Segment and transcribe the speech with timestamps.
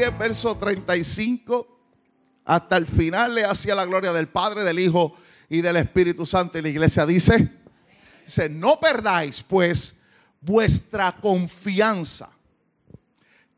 [0.00, 1.78] 10, verso 35,
[2.46, 5.14] hasta el final le hacía la gloria del Padre, del Hijo
[5.46, 6.58] y del Espíritu Santo.
[6.58, 7.52] Y la iglesia dice,
[8.24, 9.94] dice, no perdáis pues
[10.40, 12.30] vuestra confianza,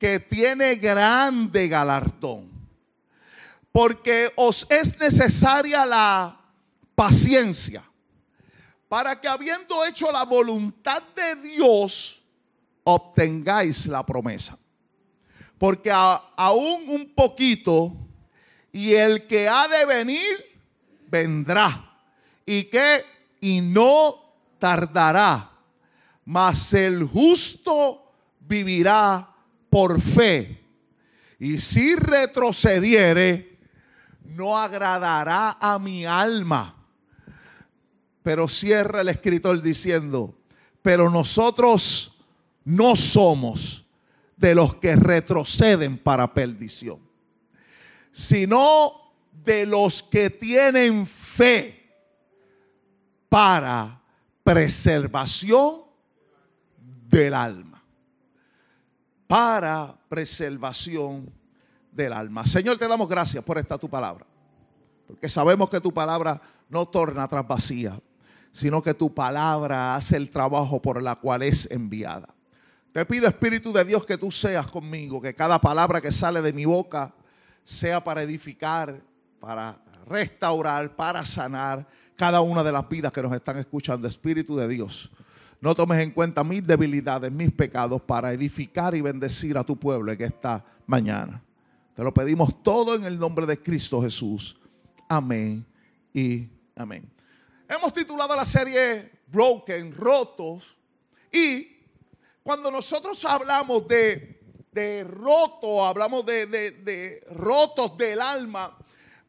[0.00, 2.50] que tiene grande galardón,
[3.70, 6.40] porque os es necesaria la
[6.96, 7.84] paciencia,
[8.88, 12.20] para que habiendo hecho la voluntad de Dios,
[12.82, 14.58] obtengáis la promesa
[15.62, 17.96] porque aún un poquito
[18.72, 20.60] y el que ha de venir
[21.06, 22.00] vendrá.
[22.44, 23.04] Y que
[23.40, 24.16] y no
[24.58, 25.52] tardará,
[26.24, 29.36] mas el justo vivirá
[29.70, 30.64] por fe.
[31.38, 33.60] Y si retrocediere,
[34.24, 36.74] no agradará a mi alma.
[38.24, 40.34] Pero cierra el escritor diciendo,
[40.82, 42.20] pero nosotros
[42.64, 43.82] no somos
[44.42, 46.98] de los que retroceden para perdición,
[48.10, 49.12] sino
[49.44, 51.94] de los que tienen fe
[53.28, 54.02] para
[54.42, 55.82] preservación
[57.08, 57.84] del alma.
[59.28, 61.32] Para preservación
[61.92, 62.44] del alma.
[62.44, 64.26] Señor, te damos gracias por esta tu palabra.
[65.06, 67.96] Porque sabemos que tu palabra no torna atrás vacía,
[68.50, 72.34] sino que tu palabra hace el trabajo por la cual es enviada.
[72.92, 76.52] Te pido, Espíritu de Dios, que tú seas conmigo, que cada palabra que sale de
[76.52, 77.14] mi boca
[77.64, 79.00] sea para edificar,
[79.40, 81.86] para restaurar, para sanar
[82.16, 84.06] cada una de las vidas que nos están escuchando.
[84.06, 85.10] Espíritu de Dios,
[85.58, 90.12] no tomes en cuenta mis debilidades, mis pecados, para edificar y bendecir a tu pueblo
[90.12, 91.42] en esta mañana.
[91.94, 94.54] Te lo pedimos todo en el nombre de Cristo Jesús.
[95.08, 95.64] Amén
[96.12, 97.10] y amén.
[97.66, 100.76] Hemos titulado la serie Broken, Rotos,
[101.32, 101.71] y
[102.42, 104.38] cuando nosotros hablamos de,
[105.08, 108.76] roto, hablamos de, de rotos del alma,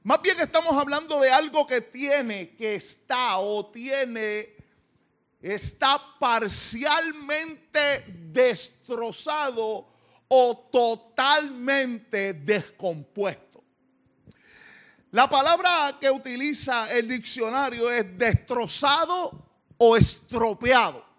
[0.04, 4.54] más bien estamos hablando de algo que tiene, que está o tiene,
[5.42, 9.88] está parcialmente destrozado
[10.28, 13.64] o totalmente descompuesto.
[15.12, 19.48] La palabra que utiliza el diccionario es destrozado
[19.78, 21.13] o estropeado.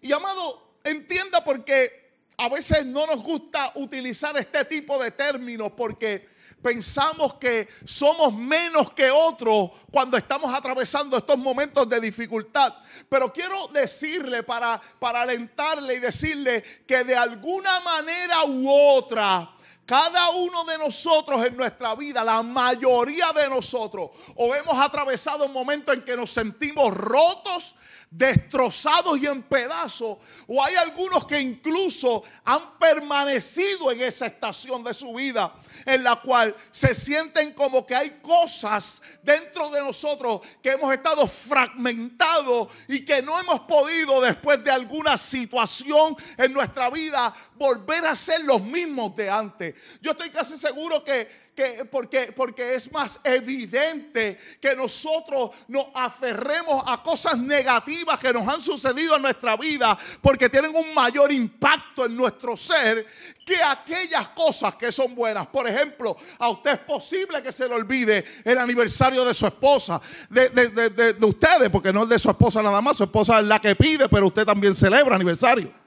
[0.00, 6.28] Y amado, entienda porque a veces no nos gusta utilizar este tipo de términos porque
[6.62, 12.74] pensamos que somos menos que otros cuando estamos atravesando estos momentos de dificultad.
[13.08, 19.50] Pero quiero decirle para, para alentarle y decirle que de alguna manera u otra,
[19.84, 25.52] cada uno de nosotros en nuestra vida, la mayoría de nosotros, o hemos atravesado un
[25.52, 27.74] momento en que nos sentimos rotos,
[28.10, 34.92] destrozados y en pedazos, o hay algunos que incluso han permanecido en esa estación de
[34.92, 35.54] su vida
[35.86, 41.26] en la cual se sienten como que hay cosas dentro de nosotros que hemos estado
[41.28, 48.16] fragmentados y que no hemos podido después de alguna situación en nuestra vida volver a
[48.16, 49.74] ser los mismos de antes.
[50.02, 51.49] Yo estoy casi seguro que
[51.90, 58.60] porque, porque es más evidente que nosotros nos aferremos a cosas negativas que nos han
[58.60, 63.06] sucedido en nuestra vida porque tienen un mayor impacto en nuestro ser
[63.44, 65.46] que aquellas cosas que son buenas.
[65.48, 70.00] Por ejemplo, a usted es posible que se le olvide el aniversario de su esposa,
[70.28, 73.60] de, de ustedes, porque no es de su esposa nada más, su esposa es la
[73.60, 75.80] que pide, pero usted también celebra aniversario.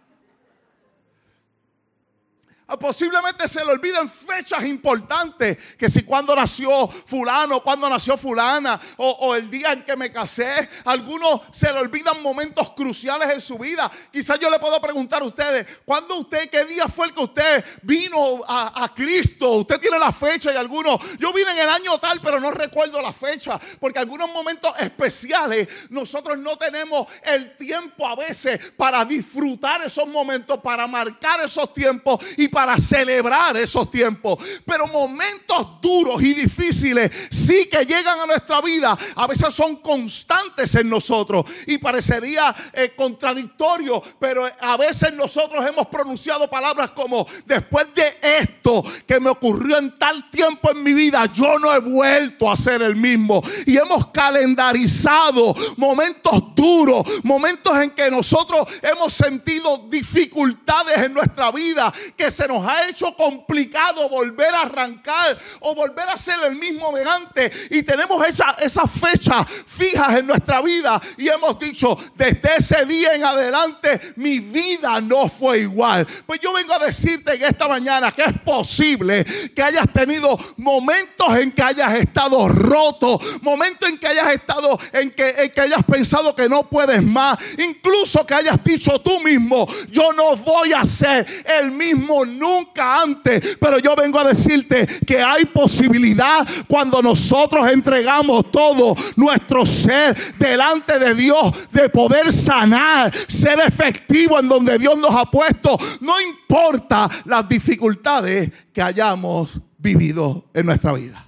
[2.80, 9.36] Posiblemente se le olviden fechas importantes, que si cuando nació fulano, cuando nació fulana, o,
[9.36, 13.92] el día en que me casé, algunos se le olvidan momentos cruciales en su vida.
[14.12, 17.66] Quizás yo le puedo preguntar a ustedes, ¿cuándo usted, qué día fue el que usted
[17.82, 19.52] vino a, a Cristo?
[19.52, 23.02] Usted tiene la fecha y algunos, yo vine en el año tal, pero no recuerdo
[23.02, 29.84] la fecha, porque algunos momentos especiales nosotros no tenemos el tiempo a veces para disfrutar
[29.84, 34.38] esos momentos, para marcar esos tiempos y para celebrar esos tiempos.
[34.66, 40.74] Pero momentos duros y difíciles sí que llegan a nuestra vida, a veces son constantes
[40.76, 47.88] en nosotros y parecería eh, contradictorio, pero a veces nosotros hemos pronunciado palabras como después
[47.94, 52.50] de esto que me ocurrió en tal tiempo en mi vida, yo no he vuelto
[52.50, 53.44] a ser el mismo.
[53.66, 61.94] Y hemos calendarizado momentos duros, momentos en que nosotros hemos sentido dificultades en nuestra vida,
[62.16, 66.92] que se nos ha hecho complicado volver a arrancar o volver a ser el mismo
[66.92, 67.68] de antes.
[67.70, 73.16] Y tenemos esa, esas fechas fijas en nuestra vida y hemos dicho, desde ese día
[73.16, 76.08] en adelante mi vida no fue igual.
[76.26, 79.26] Pues yo vengo a decirte en esta mañana que es posible
[79.56, 85.12] que hayas tenido momentos en que hayas estado roto, momentos en que hayas estado, en
[85.12, 89.68] que, en que hayas pensado que no puedes más, incluso que hayas dicho tú mismo,
[89.90, 95.22] yo no voy a ser el mismo nunca antes, pero yo vengo a decirte que
[95.22, 103.60] hay posibilidad cuando nosotros entregamos todo nuestro ser delante de Dios de poder sanar, ser
[103.60, 110.66] efectivo en donde Dios nos ha puesto, no importa las dificultades que hayamos vivido en
[110.66, 111.26] nuestra vida.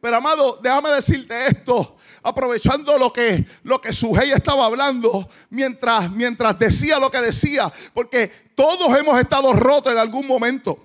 [0.00, 6.58] Pero amado, déjame decirte esto, aprovechando lo que, lo que Sujei estaba hablando, mientras, mientras
[6.58, 10.78] decía lo que decía, porque todos hemos estado rotos en algún momento.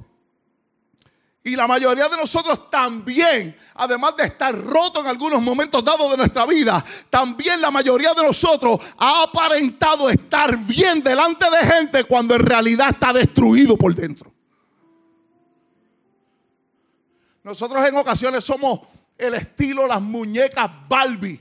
[1.48, 6.18] Y la mayoría de nosotros también, además de estar rotos en algunos momentos dados de
[6.18, 12.34] nuestra vida, también la mayoría de nosotros ha aparentado estar bien delante de gente cuando
[12.34, 14.34] en realidad está destruido por dentro.
[17.44, 18.80] Nosotros en ocasiones somos
[19.18, 21.40] el estilo las muñecas Barbie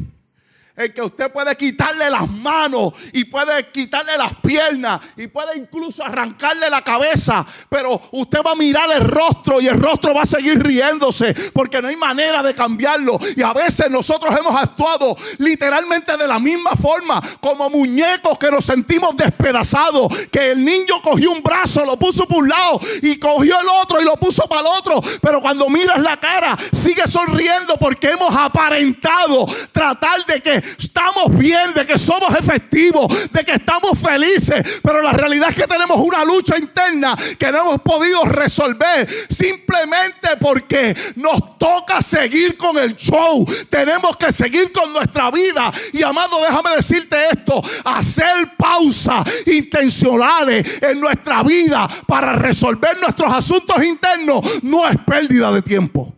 [0.77, 6.05] en que usted puede quitarle las manos y puede quitarle las piernas y puede incluso
[6.05, 10.27] arrancarle la cabeza, pero usted va a mirar el rostro y el rostro va a
[10.27, 13.19] seguir riéndose porque no hay manera de cambiarlo.
[13.37, 18.65] Y a veces nosotros hemos actuado literalmente de la misma forma, como muñecos que nos
[18.65, 23.61] sentimos despedazados, que el niño cogió un brazo, lo puso por un lado y cogió
[23.61, 27.77] el otro y lo puso para el otro, pero cuando miras la cara sigue sonriendo
[27.77, 33.99] porque hemos aparentado tratar de que estamos bien, de que somos efectivos, de que estamos
[33.99, 39.09] felices, pero la realidad es que tenemos una lucha interna que no hemos podido resolver
[39.29, 43.47] simplemente porque nos toca seguir con el show.
[43.69, 45.73] Tenemos que seguir con nuestra vida.
[45.93, 53.83] Y amado, déjame decirte esto, hacer pausas intencionales en nuestra vida para resolver nuestros asuntos
[53.83, 56.14] internos no es pérdida de tiempo.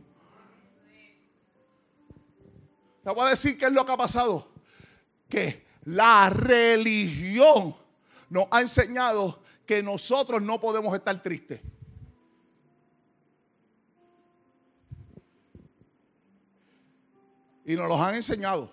[3.06, 4.48] Te voy a decir qué es lo que ha pasado.
[5.28, 7.76] Que la religión
[8.28, 11.60] nos ha enseñado que nosotros no podemos estar tristes.
[17.64, 18.72] Y nos los han enseñado.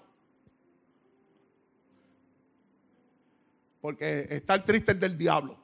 [3.81, 5.55] Porque estar triste es del diablo.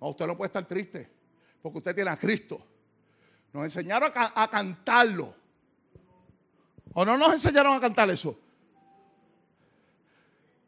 [0.00, 1.10] No, usted no puede estar triste.
[1.60, 2.64] Porque usted tiene a Cristo.
[3.52, 5.41] Nos enseñaron a, a cantarlo.
[6.94, 8.36] ¿O no nos enseñaron a cantar eso?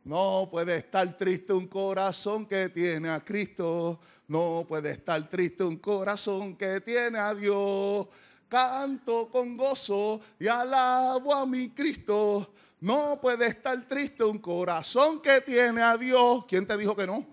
[0.04, 3.98] No puede estar triste un corazón que tiene a Cristo.
[4.28, 8.06] No puede estar triste un corazón que tiene a Dios.
[8.48, 12.52] Canto con gozo y alabo a mi Cristo.
[12.80, 16.44] No puede estar triste un corazón que tiene a Dios.
[16.46, 17.26] ¿Quién te dijo que no?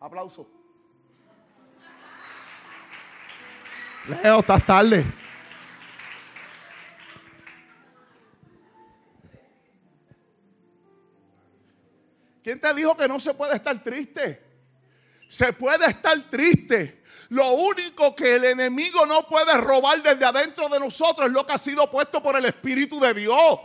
[0.00, 0.46] Aplauso.
[4.06, 5.25] Leo, estás tarde.
[12.46, 14.40] ¿Quién te dijo que no se puede estar triste?
[15.28, 17.02] Se puede estar triste.
[17.30, 21.54] Lo único que el enemigo no puede robar desde adentro de nosotros es lo que
[21.54, 23.58] ha sido puesto por el Espíritu de Dios.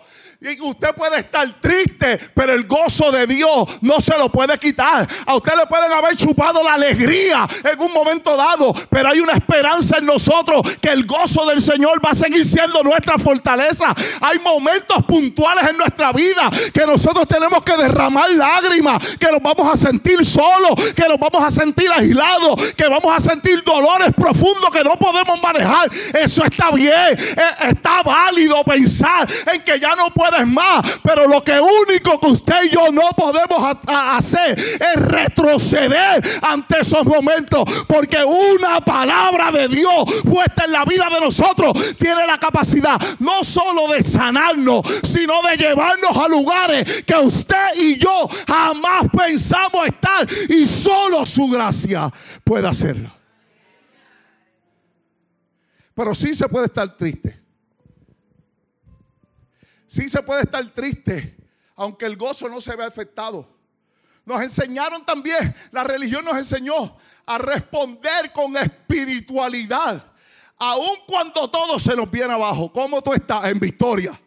[0.43, 5.07] Y usted puede estar triste, pero el gozo de Dios no se lo puede quitar.
[5.27, 9.33] A usted le pueden haber chupado la alegría en un momento dado, pero hay una
[9.33, 13.93] esperanza en nosotros que el gozo del Señor va a seguir siendo nuestra fortaleza.
[14.19, 19.71] Hay momentos puntuales en nuestra vida que nosotros tenemos que derramar lágrimas, que nos vamos
[19.71, 24.69] a sentir solos, que nos vamos a sentir aislados, que vamos a sentir dolores profundos
[24.71, 25.89] que no podemos manejar.
[26.13, 31.43] Eso está bien, e, está válido pensar en que ya no puedes más, pero lo
[31.43, 38.23] que único que usted y yo no podemos hacer es retroceder ante esos momentos, porque
[38.23, 43.87] una palabra de Dios puesta en la vida de nosotros tiene la capacidad no solo
[43.89, 50.67] de sanarnos, sino de llevarnos a lugares que usted y yo jamás pensamos estar y
[50.67, 52.11] solo su gracia
[52.43, 53.11] puede hacerlo.
[55.93, 57.39] Pero sí se puede estar triste.
[59.87, 61.35] Sí se puede estar triste,
[61.75, 63.47] aunque el gozo no se vea afectado.
[64.25, 66.95] Nos enseñaron también, la religión nos enseñó
[67.25, 70.05] a responder con espiritualidad,
[70.57, 72.71] aun cuando todo se nos viene abajo.
[72.71, 74.19] ¿Cómo tú estás en victoria?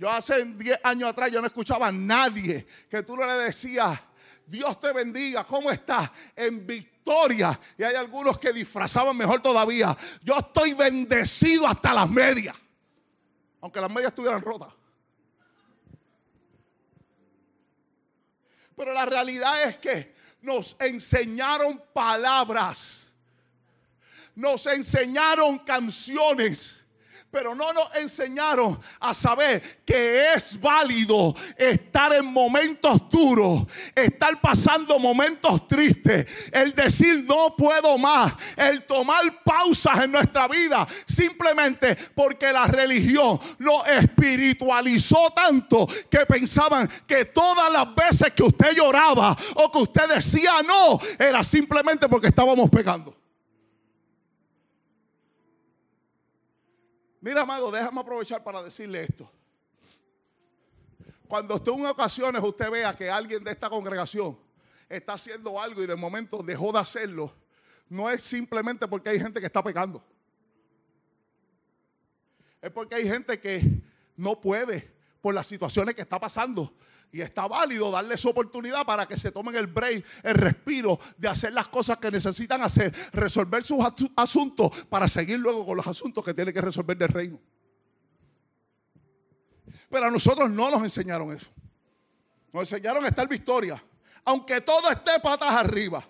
[0.00, 4.00] Yo hace 10 años atrás yo no escuchaba a nadie que tú no le decías,
[4.46, 6.10] Dios te bendiga, ¿cómo estás?
[6.34, 7.60] En victoria.
[7.76, 9.94] Y hay algunos que disfrazaban mejor todavía.
[10.22, 12.56] Yo estoy bendecido hasta las medias.
[13.60, 14.72] Aunque las medias estuvieran rotas.
[18.74, 23.12] Pero la realidad es que nos enseñaron palabras.
[24.34, 26.79] Nos enseñaron canciones
[27.30, 34.98] pero no nos enseñaron a saber que es válido estar en momentos duros, estar pasando
[34.98, 42.52] momentos tristes, el decir no puedo más, el tomar pausas en nuestra vida, simplemente porque
[42.52, 49.70] la religión lo espiritualizó tanto que pensaban que todas las veces que usted lloraba o
[49.70, 53.19] que usted decía no, era simplemente porque estábamos pecando.
[57.20, 59.30] Mira, amado, déjame aprovechar para decirle esto.
[61.28, 64.38] Cuando usted en ocasiones usted vea que alguien de esta congregación
[64.88, 67.32] está haciendo algo y de momento dejó de hacerlo,
[67.88, 70.02] no es simplemente porque hay gente que está pecando.
[72.60, 73.62] Es porque hay gente que
[74.16, 76.74] no puede por las situaciones que está pasando.
[77.12, 81.28] Y está válido darle su oportunidad para que se tomen el break, el respiro de
[81.28, 83.78] hacer las cosas que necesitan hacer, resolver sus
[84.16, 87.40] asuntos para seguir luego con los asuntos que tiene que resolver del reino.
[89.88, 91.48] Pero a nosotros no nos enseñaron eso.
[92.52, 93.82] Nos enseñaron a estar victoria.
[94.24, 96.04] Aunque todo esté patas arriba.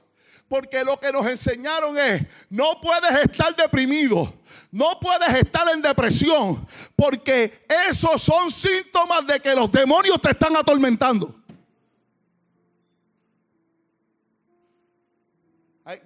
[0.50, 4.35] Porque lo que nos enseñaron es, no puedes estar deprimido,
[4.73, 6.66] no puedes estar en depresión,
[6.97, 11.37] porque esos son síntomas de que los demonios te están atormentando.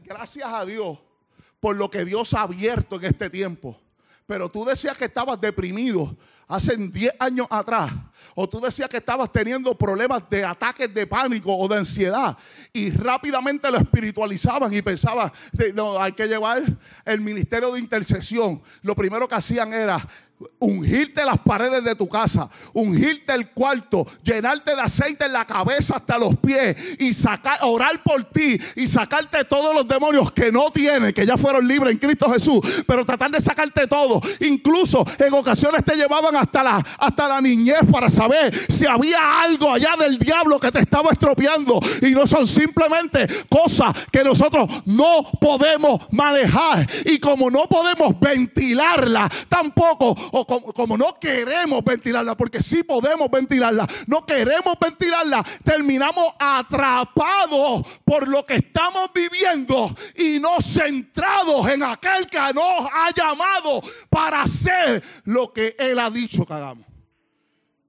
[0.02, 0.98] gracias a Dios
[1.58, 3.80] por lo que Dios ha abierto en este tiempo.
[4.26, 7.92] Pero tú decías que estabas deprimido hace 10 años atrás,
[8.34, 12.36] o tú decías que estabas teniendo problemas de ataques de pánico o de ansiedad,
[12.72, 15.32] y rápidamente lo espiritualizaban y pensaban,
[15.74, 16.62] no, hay que llevar
[17.04, 18.62] el ministerio de intercesión.
[18.82, 20.06] Lo primero que hacían era
[20.58, 25.96] ungirte las paredes de tu casa, ungirte el cuarto, llenarte de aceite en la cabeza
[25.96, 30.70] hasta los pies y sacar, orar por ti y sacarte todos los demonios que no
[30.70, 34.20] tienes, que ya fueron libres en Cristo Jesús, pero tratar de sacarte todo.
[34.40, 39.72] Incluso en ocasiones te llevaban hasta la, hasta la niñez para saber si había algo
[39.72, 45.30] allá del diablo que te estaba estropeando y no son simplemente cosas que nosotros no
[45.40, 52.82] podemos manejar y como no podemos ventilarla tampoco o como, no queremos ventilarla, porque sí
[52.82, 61.68] podemos ventilarla, no queremos ventilarla, terminamos atrapados por lo que estamos viviendo y no centrados
[61.68, 66.86] en aquel que nos ha llamado para hacer lo que Él ha dicho que hagamos.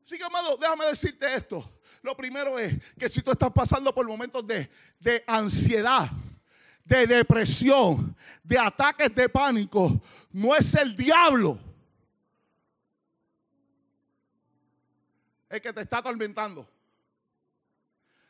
[0.05, 1.67] Así que, amado, déjame decirte esto.
[2.03, 6.11] Lo primero es que si tú estás pasando por momentos de, de ansiedad,
[6.83, 9.99] de depresión, de ataques de pánico,
[10.31, 11.57] no es el diablo
[15.49, 16.69] el que te está atormentando.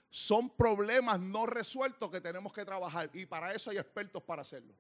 [0.10, 4.74] Son problemas no resueltos que tenemos que trabajar y para eso hay expertos para hacerlo.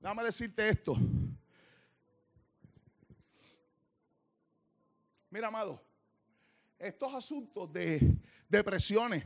[0.00, 0.96] Déjame decirte esto.
[5.30, 5.80] Mira, amado,
[6.78, 8.16] estos asuntos de
[8.48, 9.24] depresiones,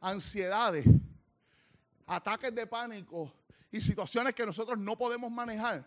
[0.00, 0.84] ansiedades,
[2.06, 3.32] ataques de pánico
[3.70, 5.86] y situaciones que nosotros no podemos manejar,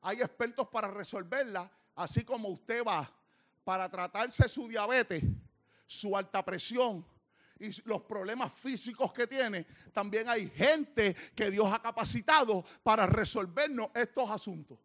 [0.00, 3.12] hay expertos para resolverlas, así como usted va
[3.64, 5.22] para tratarse su diabetes,
[5.86, 7.04] su alta presión
[7.58, 13.90] y los problemas físicos que tiene, también hay gente que Dios ha capacitado para resolvernos
[13.94, 14.78] estos asuntos.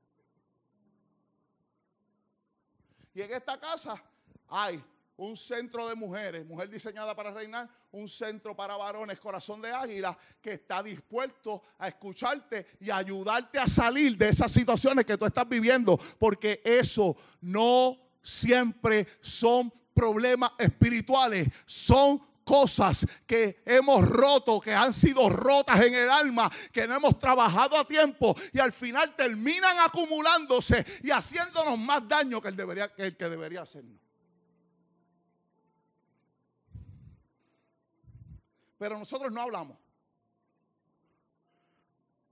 [3.13, 4.03] Y en esta casa
[4.49, 4.83] hay
[5.17, 10.17] un centro de mujeres, mujer diseñada para reinar, un centro para varones, corazón de águila,
[10.41, 15.47] que está dispuesto a escucharte y ayudarte a salir de esas situaciones que tú estás
[15.47, 24.93] viviendo, porque eso no siempre son problemas espirituales, son cosas que hemos roto, que han
[24.93, 29.77] sido rotas en el alma, que no hemos trabajado a tiempo y al final terminan
[29.79, 33.99] acumulándose y haciéndonos más daño que el, debería, que, el que debería hacernos.
[38.77, 39.77] Pero nosotros no hablamos.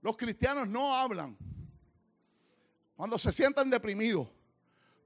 [0.02, 1.36] Los cristianos no hablan.
[2.94, 4.28] Cuando se sientan deprimidos.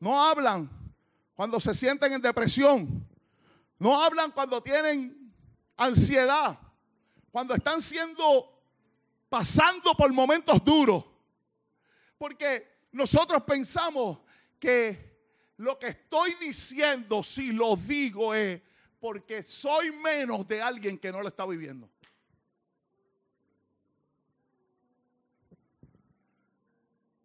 [0.00, 0.71] No hablan
[1.35, 3.07] cuando se sienten en depresión.
[3.78, 5.33] No hablan cuando tienen
[5.76, 6.59] ansiedad.
[7.31, 8.61] Cuando están siendo,
[9.28, 11.05] pasando por momentos duros.
[12.17, 14.19] Porque nosotros pensamos
[14.59, 15.09] que
[15.57, 18.61] lo que estoy diciendo, si lo digo, es
[19.00, 21.88] porque soy menos de alguien que no lo está viviendo.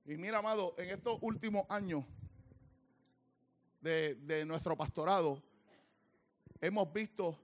[0.06, 2.04] Y mira, amado, en estos últimos años
[3.84, 5.42] de, nuestro pastorado,
[6.62, 7.38] hemos visto,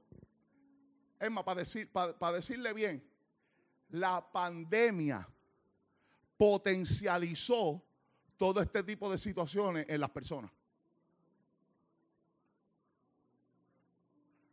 [1.19, 1.89] Emma, para, decir,
[2.33, 3.03] decirle bien,
[3.89, 5.27] la pandemia
[6.37, 7.83] potencializó
[8.37, 10.51] todo este tipo de situaciones en las personas.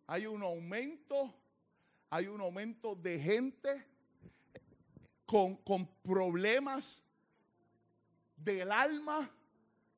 [0.06, 1.34] hay un aumento,
[2.10, 3.84] hay un aumento de gente
[5.24, 5.58] con,
[6.02, 7.02] problemas
[8.36, 9.28] del alma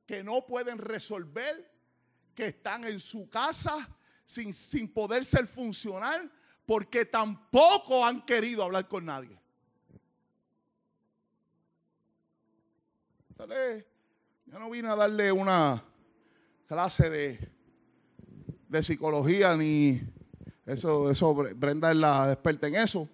[0.06, 1.70] que no pueden resolver,
[2.38, 3.88] que están en su casa
[4.24, 6.30] sin, sin poder ser funcional,
[6.64, 9.36] porque tampoco han querido hablar con nadie.
[14.46, 15.82] yo no vine a darle una
[16.68, 17.50] clase de,
[18.68, 20.00] de psicología ni
[20.64, 23.08] eso, eso, Brenda es la experta en eso.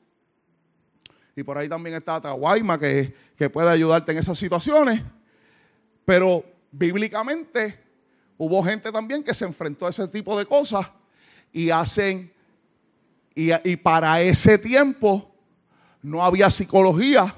[1.34, 5.02] Y por ahí también está Tahuayma que, que puede ayudarte en esas situaciones.
[6.04, 7.83] Pero bíblicamente
[8.38, 10.86] hubo gente también que se enfrentó a ese tipo de cosas
[11.52, 12.32] y hacen,
[13.34, 15.34] y, y para ese tiempo
[16.02, 17.34] no había psicología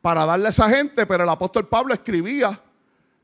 [0.00, 2.60] para darle a esa gente, pero el apóstol Pablo escribía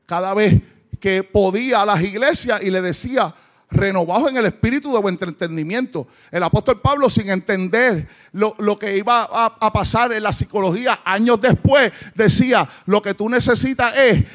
[0.07, 0.61] cada vez
[0.99, 3.33] que podía a las iglesias y le decía,
[3.71, 6.07] renovados en el espíritu de vuestro entendimiento.
[6.29, 11.91] El apóstol Pablo, sin entender lo, que iba a, pasar en la psicología años después,
[12.13, 14.25] decía, lo que tú necesitas es,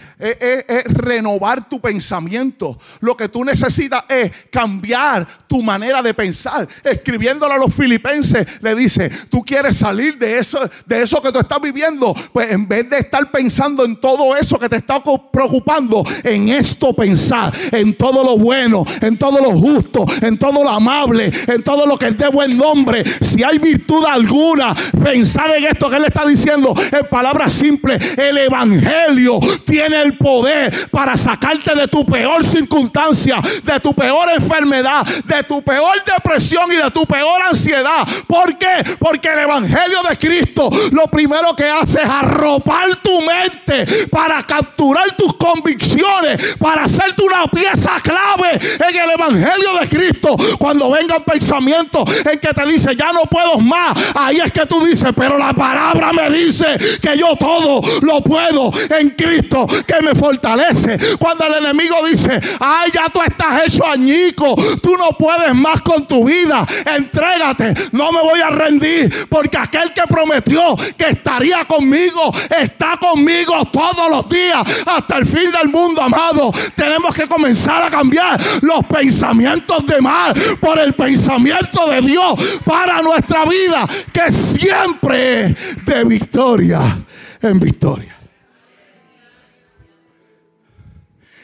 [0.87, 2.79] renovar tu pensamiento.
[3.01, 6.67] Lo que tú necesitas es cambiar tu manera de pensar.
[6.83, 11.39] Escribiéndole a los filipenses, le dice, tú quieres salir de eso, de eso que tú
[11.39, 12.15] estás viviendo.
[12.33, 16.95] Pues en vez de estar pensando en todo eso que te está preocupando, en esto
[16.95, 21.63] pensar, en todo lo bueno, en todo todo lo justo, en todo lo amable, en
[21.63, 23.03] todo lo que es de buen nombre.
[23.21, 28.01] Si hay virtud alguna, pensar en esto que él está diciendo en palabras simples.
[28.17, 35.05] El Evangelio tiene el poder para sacarte de tu peor circunstancia, de tu peor enfermedad,
[35.25, 38.07] de tu peor depresión y de tu peor ansiedad.
[38.29, 38.97] ¿Por qué?
[38.99, 45.17] Porque el Evangelio de Cristo lo primero que hace es arropar tu mente para capturar
[45.17, 52.05] tus convicciones, para hacerte una pieza clave en el Evangelio de Cristo, cuando vengan pensamientos
[52.25, 55.53] en que te dice, ya no puedo más, ahí es que tú dices, pero la
[55.53, 61.17] palabra me dice que yo todo lo puedo en Cristo que me fortalece.
[61.19, 66.07] Cuando el enemigo dice, ay, ya tú estás hecho añico, tú no puedes más con
[66.07, 72.33] tu vida, entrégate, no me voy a rendir, porque aquel que prometió que estaría conmigo,
[72.61, 76.53] está conmigo todos los días, hasta el fin del mundo, amado.
[76.75, 82.35] Tenemos que comenzar a cambiar los pensamientos pensamientos de mal por el pensamiento de Dios
[82.65, 87.07] para nuestra vida, que siempre es de victoria
[87.41, 88.17] en victoria.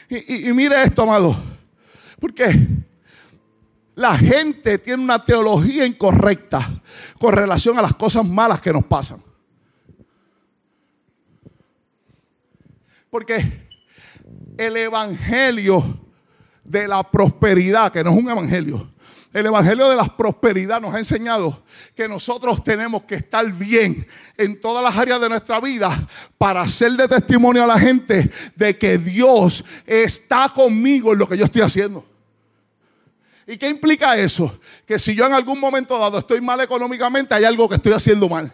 [0.09, 1.41] Y, y mire esto, amado,
[2.19, 2.67] porque
[3.95, 6.81] la gente tiene una teología incorrecta
[7.17, 9.23] con relación a las cosas malas que nos pasan.
[13.09, 13.67] Porque
[14.57, 16.03] el Evangelio
[16.63, 18.93] de la prosperidad, que no es un evangelio.
[19.33, 21.63] El evangelio de la prosperidad nos ha enseñado
[21.95, 24.05] que nosotros tenemos que estar bien
[24.37, 28.77] en todas las áreas de nuestra vida para hacer de testimonio a la gente de
[28.77, 32.05] que Dios está conmigo en lo que yo estoy haciendo.
[33.47, 34.59] ¿Y qué implica eso?
[34.85, 38.29] Que si yo en algún momento dado estoy mal económicamente, hay algo que estoy haciendo
[38.29, 38.53] mal.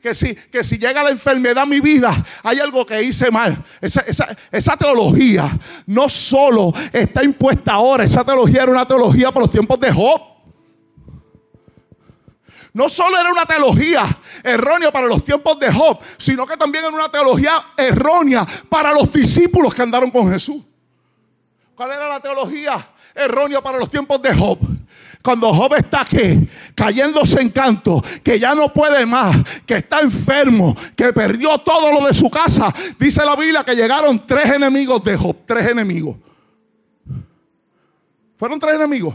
[0.00, 3.64] Que si, que si llega la enfermedad a mi vida, hay algo que hice mal.
[3.80, 4.04] Esa,
[4.50, 9.78] esa teología no solo está impuesta ahora, esa teología era una teología por los tiempos
[9.80, 10.20] de Job.
[12.72, 16.94] No solo era una teología errónea para los tiempos de Job, sino que también era
[16.94, 20.62] una teología errónea para los discípulos que andaron con Jesús.
[21.74, 24.58] ¿Cuál era la teología errónea para los tiempos de Job?
[25.22, 30.76] Cuando Job está aquí, cayéndose en canto, que ya no puede más, que está enfermo,
[30.96, 35.16] que perdió todo lo de su casa, dice la Biblia que llegaron tres enemigos de
[35.16, 36.16] Job, tres enemigos.
[38.36, 39.14] ¿Fueron tres enemigos?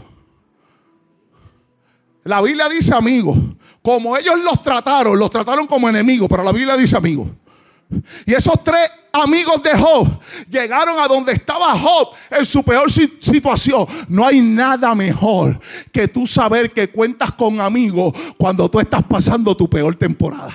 [2.24, 3.38] La Biblia dice amigos.
[3.82, 7.28] Como ellos los trataron, los trataron como enemigos, pero la Biblia dice amigos.
[8.26, 13.86] Y esos tres amigos de Job llegaron a donde estaba Job en su peor situación.
[14.08, 15.60] No hay nada mejor
[15.92, 20.54] que tú saber que cuentas con amigos cuando tú estás pasando tu peor temporada.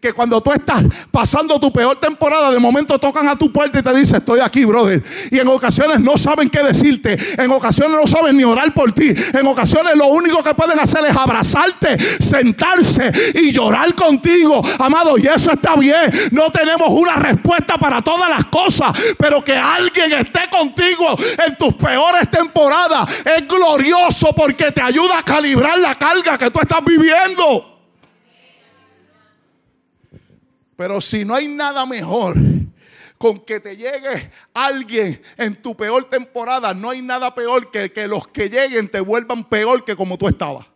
[0.00, 3.82] Que cuando tú estás pasando tu peor temporada, de momento tocan a tu puerta y
[3.82, 5.02] te dicen, estoy aquí, brother.
[5.30, 7.18] Y en ocasiones no saben qué decirte.
[7.42, 9.12] En ocasiones no saben ni orar por ti.
[9.32, 14.62] En ocasiones lo único que pueden hacer es abrazarte, sentarse y llorar contigo.
[14.78, 16.30] Amado, y eso está bien.
[16.30, 18.92] No tenemos una respuesta para todas las cosas.
[19.18, 21.16] Pero que alguien esté contigo
[21.46, 26.60] en tus peores temporadas es glorioso porque te ayuda a calibrar la carga que tú
[26.60, 27.73] estás viviendo.
[30.76, 32.36] Pero si no hay nada mejor
[33.18, 38.08] con que te llegue alguien en tu peor temporada, no hay nada peor que que
[38.08, 40.66] los que lleguen te vuelvan peor que como tú estabas.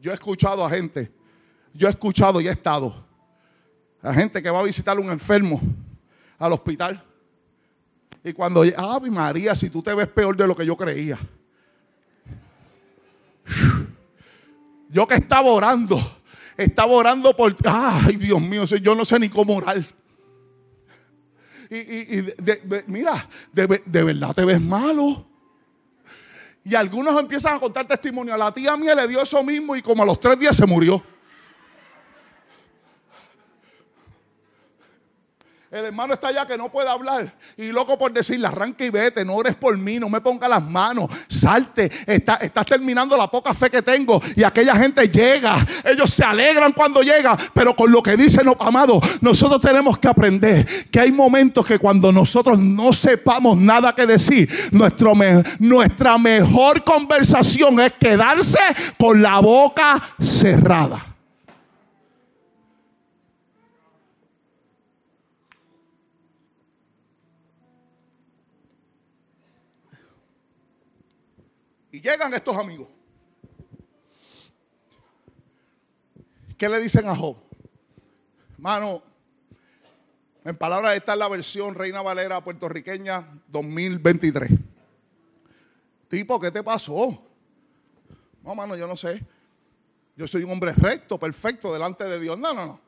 [0.00, 1.12] Yo he escuchado a gente,
[1.74, 3.04] yo he escuchado y he estado
[4.02, 5.60] a gente que va a visitar a un enfermo
[6.38, 7.02] al hospital.
[8.24, 11.18] Y cuando, Ave María, si tú te ves peor de lo que yo creía.
[14.88, 16.20] Yo que estaba orando,
[16.56, 19.86] estaba orando por, ay Dios mío, yo no sé ni cómo orar.
[21.70, 22.24] Y,
[22.88, 23.66] mira, de,
[24.02, 25.24] verdad te ves malo.
[26.64, 28.34] Y algunos empiezan a contar testimonio.
[28.34, 30.66] A la tía mía le dio eso mismo y como a los tres días se
[30.66, 31.00] murió.
[35.70, 37.32] El hermano está allá que no puede hablar.
[37.56, 40.62] Y loco por decirle, arranque y vete, no ores por mí, no me ponga las
[40.64, 41.88] manos, salte.
[42.06, 44.20] Está, estás terminando la poca fe que tengo.
[44.34, 45.64] Y aquella gente llega.
[45.84, 47.38] Ellos se alegran cuando llega.
[47.54, 51.78] Pero con lo que dicen, no, amado, nosotros tenemos que aprender que hay momentos que
[51.78, 55.14] cuando nosotros no sepamos nada que decir, nuestro
[55.58, 58.58] nuestra mejor conversación es quedarse
[58.98, 61.09] con la boca cerrada.
[71.92, 72.88] Y llegan estos amigos.
[76.56, 77.36] ¿Qué le dicen a Job?
[78.54, 79.02] Hermano,
[80.44, 84.50] en palabras, esta es la versión Reina Valera puertorriqueña 2023.
[86.08, 87.22] Tipo, ¿qué te pasó?
[88.42, 89.24] No, mano, yo no sé.
[90.16, 92.38] Yo soy un hombre recto, perfecto, delante de Dios.
[92.38, 92.80] No, no, no.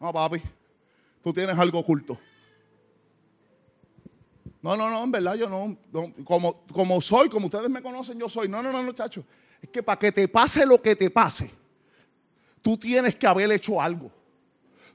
[0.00, 0.42] No, papi.
[1.22, 2.18] Tú tienes algo oculto.
[4.64, 5.76] No, no, no, en verdad yo no,
[6.24, 8.48] como, como soy, como ustedes me conocen, yo soy.
[8.48, 9.22] No, no, no, muchachos.
[9.60, 11.50] Es que para que te pase lo que te pase,
[12.62, 14.10] tú tienes que haber hecho algo.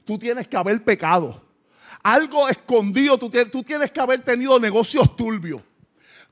[0.04, 1.40] Tú tienes que haber pecado.
[2.02, 5.62] Algo escondido, tú tú tienes que haber tenido negocios turbios.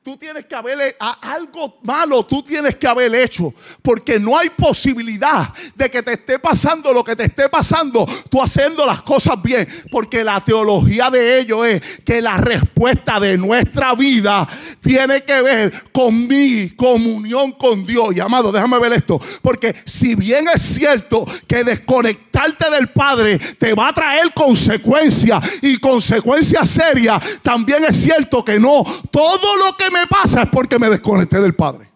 [0.08, 5.52] Tú tienes que haber algo malo, tú tienes que haber hecho, porque no hay posibilidad
[5.74, 9.68] de que te esté pasando lo que te esté pasando, tú haciendo las cosas bien,
[9.90, 14.48] porque la teología de ello es que la respuesta de nuestra vida
[14.80, 18.16] tiene que ver con mi comunión con Dios.
[18.16, 23.74] Y amado, déjame ver esto, porque si bien es cierto que desconectarte del Padre te
[23.74, 29.90] va a traer consecuencias y consecuencias serias, también es cierto que no todo lo que
[29.90, 31.88] me pasa es porque me desconecté del Padre.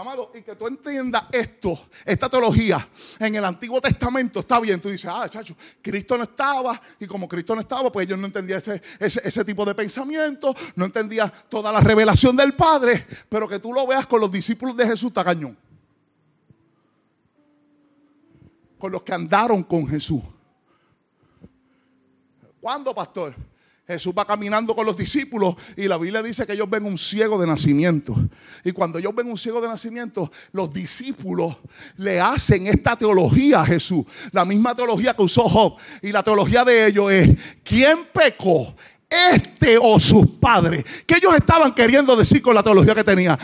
[0.00, 2.88] Amado, y que tú entiendas esto, esta teología
[3.18, 4.80] en el Antiguo Testamento, está bien.
[4.80, 8.26] Tú dices, ah, chacho, Cristo no estaba, y como Cristo no estaba, pues ellos no
[8.26, 13.58] entendían ese, ese tipo de pensamiento, no entendían toda la revelación del Padre, pero que
[13.58, 15.54] tú lo veas con los discípulos de Jesús, está cañón.
[18.78, 20.22] Con los que andaron con Jesús.
[22.58, 23.34] ¿Cuándo, pastor?
[23.90, 27.40] Jesús va caminando con los discípulos y la Biblia dice que ellos ven un ciego
[27.40, 28.14] de nacimiento.
[28.64, 31.56] Y cuando ellos ven un ciego de nacimiento, los discípulos
[31.96, 34.04] le hacen esta teología a Jesús.
[34.30, 35.76] La misma teología que usó Job.
[36.02, 37.30] Y la teología de ellos es,
[37.64, 38.74] ¿quién pecó?
[39.10, 40.84] Este o sus padres.
[41.04, 43.36] Que ellos estaban queriendo decir con la teología que tenía.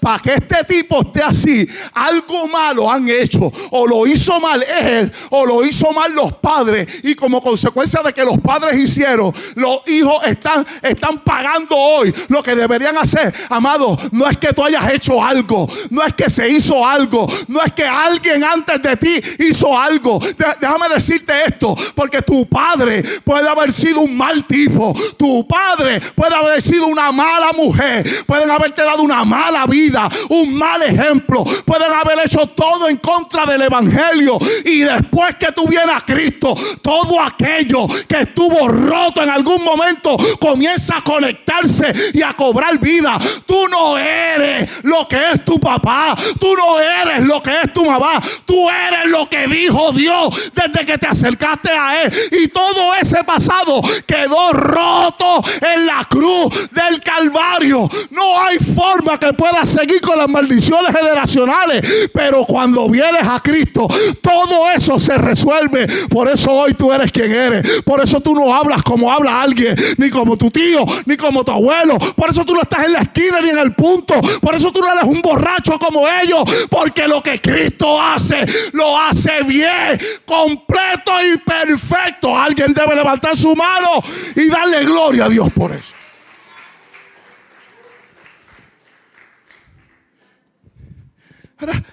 [0.00, 3.52] Para que este tipo esté así, algo malo han hecho.
[3.70, 6.86] O lo hizo mal él, o lo hizo mal los padres.
[7.04, 12.42] Y como consecuencia de que los padres hicieron, los hijos están, están pagando hoy lo
[12.42, 13.34] que deberían hacer.
[13.50, 15.68] Amado, no es que tú hayas hecho algo.
[15.90, 17.26] No es que se hizo algo.
[17.48, 20.18] No es que alguien antes de ti hizo algo.
[20.60, 21.76] Déjame decirte esto.
[21.94, 24.85] Porque tu padre puede haber sido un mal tipo.
[25.16, 28.24] Tu padre puede haber sido una mala mujer.
[28.26, 31.44] Pueden haberte dado una mala vida, un mal ejemplo.
[31.64, 34.38] Pueden haber hecho todo en contra del Evangelio.
[34.64, 40.16] Y después que tú vienes a Cristo, todo aquello que estuvo roto en algún momento
[40.38, 43.18] comienza a conectarse y a cobrar vida.
[43.46, 46.16] Tú no eres lo que es tu papá.
[46.38, 48.20] Tú no eres lo que es tu mamá.
[48.44, 52.12] Tú eres lo que dijo Dios desde que te acercaste a Él.
[52.32, 57.88] Y todo ese pasado quedó roto roto en la cruz del Calvario.
[58.10, 62.08] No hay forma que puedas seguir con las maldiciones generacionales.
[62.12, 63.88] Pero cuando vienes a Cristo,
[64.20, 66.08] todo eso se resuelve.
[66.08, 67.82] Por eso hoy tú eres quien eres.
[67.82, 71.52] Por eso tú no hablas como habla alguien, ni como tu tío, ni como tu
[71.52, 71.98] abuelo.
[71.98, 74.20] Por eso tú no estás en la esquina ni en el punto.
[74.40, 76.42] Por eso tú no eres un borracho como ellos.
[76.70, 82.36] Porque lo que Cristo hace, lo hace bien, completo y perfecto.
[82.36, 84.02] Alguien debe levantar su mano
[84.34, 85.94] y darle gloria a Dios por eso.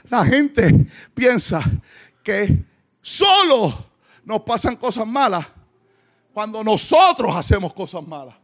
[0.09, 1.63] la gente piensa
[2.21, 2.65] que
[3.01, 3.73] solo
[4.25, 5.47] nos pasan cosas malas
[6.33, 8.35] cuando nosotros hacemos cosas malas.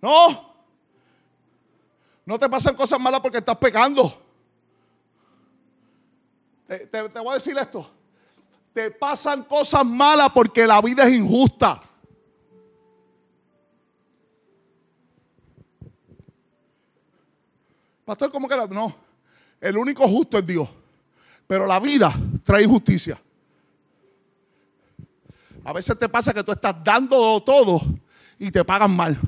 [0.00, 0.54] No,
[2.24, 4.20] no te pasan cosas malas porque estás pecando.
[6.66, 7.88] te, voy a decir esto.
[8.72, 11.82] Te pasan cosas malas porque la vida es injusta.
[18.04, 18.66] Pastor, ¿cómo que la.?
[18.66, 18.94] No.
[19.60, 20.68] El único justo es Dios.
[21.46, 23.20] Pero la vida trae injusticia.
[25.64, 27.80] A veces te pasa que tú estás dando todo
[28.38, 29.18] y te pagan mal.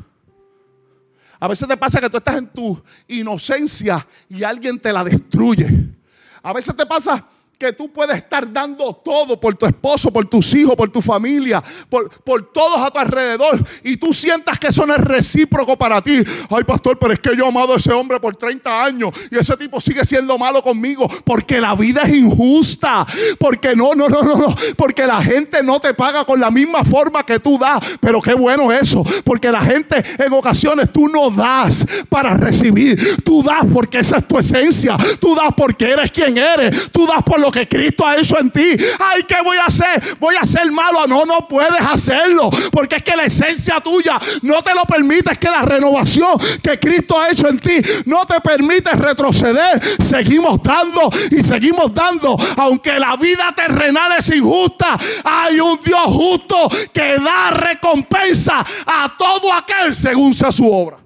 [1.39, 5.95] A veces te pasa que tú estás en tu inocencia y alguien te la destruye.
[6.43, 7.25] A veces te pasa
[7.59, 11.63] que tú puedes estar dando todo por tu esposo, por tus hijos, por tu familia,
[11.89, 16.01] por, por todos a tu alrededor y tú sientas que eso no es recíproco para
[16.03, 16.23] ti.
[16.51, 19.39] Ay, pastor, pero es que yo he amado a ese hombre por 30 años y
[19.39, 23.07] ese tipo sigue siendo malo conmigo porque la vida es injusta.
[23.39, 24.55] Porque no, no, no, no, no.
[24.77, 27.81] Porque la gente no te paga con la misma forma que tú das.
[28.01, 29.05] Pero qué bueno eso.
[29.25, 33.23] Porque la gente en ocasiones tú no das para recibir.
[33.23, 34.97] Tú das porque esa es tu esencia.
[35.21, 36.91] Tú das porque eres quien eres.
[36.91, 38.75] Tú das por lo que Cristo ha hecho en ti.
[38.99, 40.17] Ay, ¿qué voy a hacer?
[40.19, 41.07] Voy a ser malo.
[41.07, 42.49] No, no puedes hacerlo.
[42.73, 45.33] Porque es que la esencia tuya no te lo permite.
[45.33, 49.99] Es que la renovación que Cristo ha hecho en ti no te permite retroceder.
[50.03, 52.35] Seguimos dando y seguimos dando.
[52.57, 59.53] Aunque la vida terrenal es injusta, hay un Dios justo que da recompensa a todo
[59.53, 61.04] aquel según sea su obra.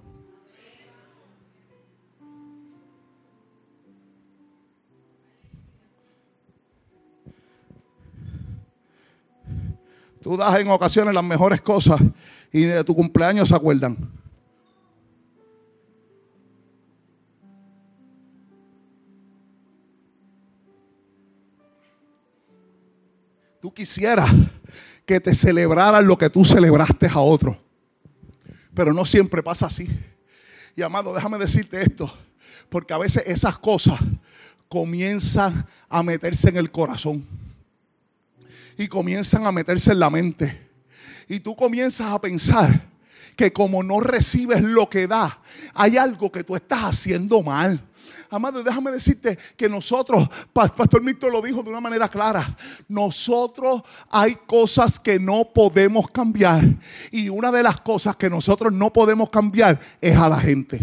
[10.29, 11.99] Tú das en ocasiones las mejores cosas
[12.53, 13.97] y de tu cumpleaños se acuerdan.
[23.63, 24.31] Tú quisieras
[25.07, 27.57] que te celebraran lo que tú celebraste a otro.
[28.75, 29.89] Pero no siempre pasa así.
[30.77, 32.13] Y amado, déjame decirte esto.
[32.69, 33.99] Porque a veces esas cosas
[34.69, 37.48] comienzan a meterse en el corazón
[38.79, 40.69] y comienzan a meterse en la mente.
[41.29, 42.89] Y tú comienzas a pensar
[43.37, 45.43] que como no recibes lo que da,
[45.75, 47.85] hay algo que tú estás haciendo mal.
[48.31, 54.37] Amado, déjame decirte que nosotros, Pastor Víctor lo dijo de una manera clara, nosotros hay
[54.47, 56.65] cosas que no podemos cambiar.
[57.11, 60.81] Y una de las cosas que nosotros no podemos cambiar es a la gente.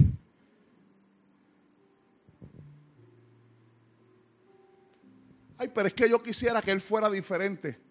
[5.57, 7.84] Ay, pero es que yo quisiera que él fuera diferente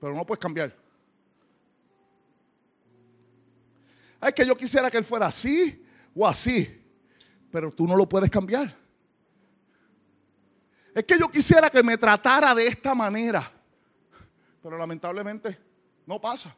[0.00, 0.74] pero no puedes cambiar.
[4.22, 5.84] Es que yo quisiera que él fuera así
[6.14, 6.82] o así,
[7.50, 8.76] pero tú no lo puedes cambiar.
[10.94, 13.52] Es que yo quisiera que me tratara de esta manera,
[14.62, 15.58] pero lamentablemente
[16.06, 16.54] no pasa.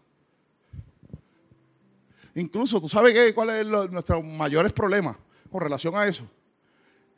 [2.35, 5.17] Incluso, ¿tú sabes qué, cuál es nuestro mayores problemas
[5.51, 6.27] con relación a eso?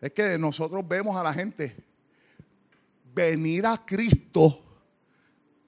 [0.00, 1.76] Es que nosotros vemos a la gente
[3.14, 4.63] venir a Cristo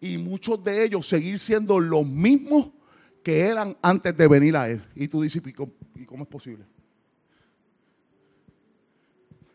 [0.00, 2.68] y muchos de ellos seguir siendo los mismos
[3.22, 4.84] que eran antes de venir a Él.
[4.94, 6.64] Y tú dices, ¿y cómo, es posible?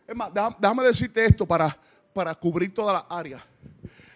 [0.07, 1.77] Es más, déjame, decirte esto para,
[2.13, 3.45] para cubrir toda la área.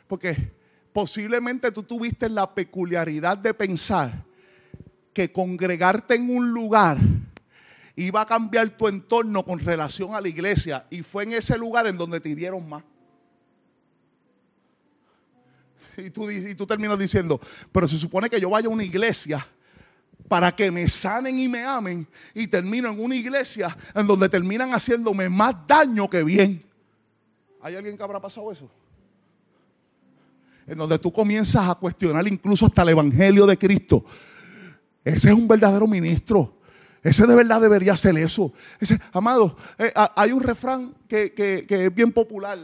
[0.08, 0.52] Porque
[0.92, 4.26] posiblemente tú tuviste la peculiaridad de pensar
[5.14, 6.98] que congregarte en un lugar
[7.96, 10.86] iba a cambiar tu entorno con relación a la iglesia.
[10.90, 12.84] Y fue en ese lugar en donde te hirieron más.
[15.98, 17.40] Y tú, terminas diciendo,
[17.72, 19.46] pero se supone que yo vaya a una iglesia
[20.28, 24.72] para que me sanen y me amen y termino en una iglesia en donde terminan
[24.72, 26.64] haciéndome más daño que bien.
[27.62, 28.70] ¿Hay alguien que habrá pasado eso?
[30.68, 34.04] En donde tú comienzas a cuestionar incluso hasta el Evangelio de Cristo.
[35.04, 36.56] Ese es un verdadero ministro.
[37.04, 38.52] Ese de verdad debería hacer eso.
[38.80, 42.58] Ese, amado, eh, hay un refrán que, es bien popular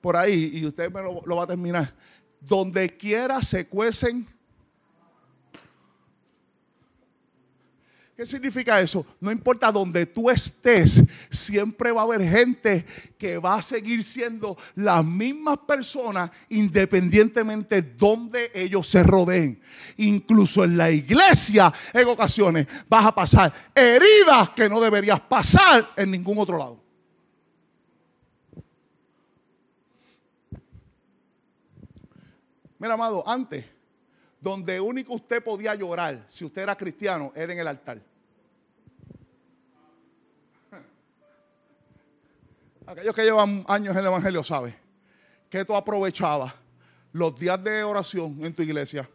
[0.00, 1.94] por ahí y usted me lo va a terminar.
[2.40, 4.26] Donde quiera se cuecen
[8.20, 9.06] ¿Qué significa eso?
[9.18, 12.84] No importa donde tú estés, siempre va a haber gente
[13.16, 19.58] que va a seguir siendo las mismas personas independientemente de donde ellos se rodeen.
[19.96, 26.10] Incluso en la iglesia, en ocasiones, vas a pasar heridas que no deberías pasar en
[26.10, 26.89] ningún otro lado.
[32.80, 33.64] Mira, amado, antes,
[34.40, 38.00] donde único usted podía llorar, si usted era cristiano, era en el altar.
[42.86, 44.74] aquellos que llevan años en el Evangelio saben
[45.50, 46.54] que tú aprovechabas
[47.12, 49.06] los días de oración en tu iglesia.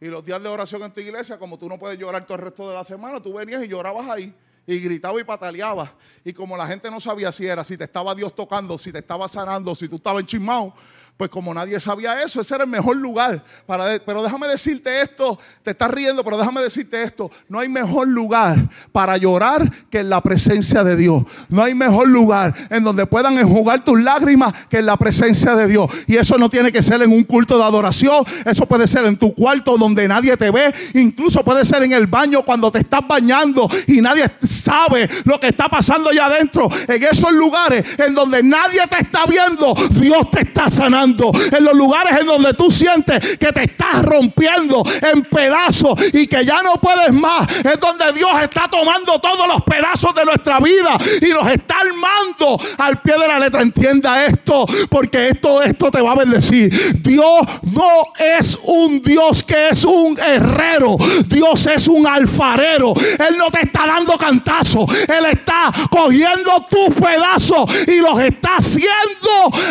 [0.00, 2.42] Y los días de oración en tu iglesia, como tú no puedes llorar todo el
[2.42, 4.34] resto de la semana, tú venías y llorabas ahí
[4.66, 5.90] y gritabas y pataleabas.
[6.24, 8.98] Y como la gente no sabía si era, si te estaba Dios tocando, si te
[8.98, 10.74] estaba sanando, si tú estabas enchismado,
[11.16, 14.00] pues como nadie sabía eso, ese era el mejor lugar para...
[14.04, 18.68] Pero déjame decirte esto, te estás riendo, pero déjame decirte esto, no hay mejor lugar
[18.90, 21.22] para llorar que en la presencia de Dios.
[21.48, 25.68] No hay mejor lugar en donde puedan enjugar tus lágrimas que en la presencia de
[25.68, 25.88] Dios.
[26.08, 29.16] Y eso no tiene que ser en un culto de adoración, eso puede ser en
[29.16, 33.06] tu cuarto donde nadie te ve, incluso puede ser en el baño cuando te estás
[33.06, 36.68] bañando y nadie sabe lo que está pasando allá adentro.
[36.88, 41.74] En esos lugares en donde nadie te está viendo, Dios te está sanando en los
[41.74, 46.74] lugares en donde tú sientes que te estás rompiendo en pedazos y que ya no
[46.80, 51.46] puedes más, es donde Dios está tomando todos los pedazos de nuestra vida y los
[51.48, 53.62] está armando al pie de la letra.
[53.62, 57.00] Entienda esto, porque esto, esto te va a bendecir.
[57.02, 62.94] Dios no es un Dios que es un herrero, Dios es un alfarero.
[62.96, 68.94] Él no te está dando cantazos, Él está cogiendo tus pedazos y los está haciendo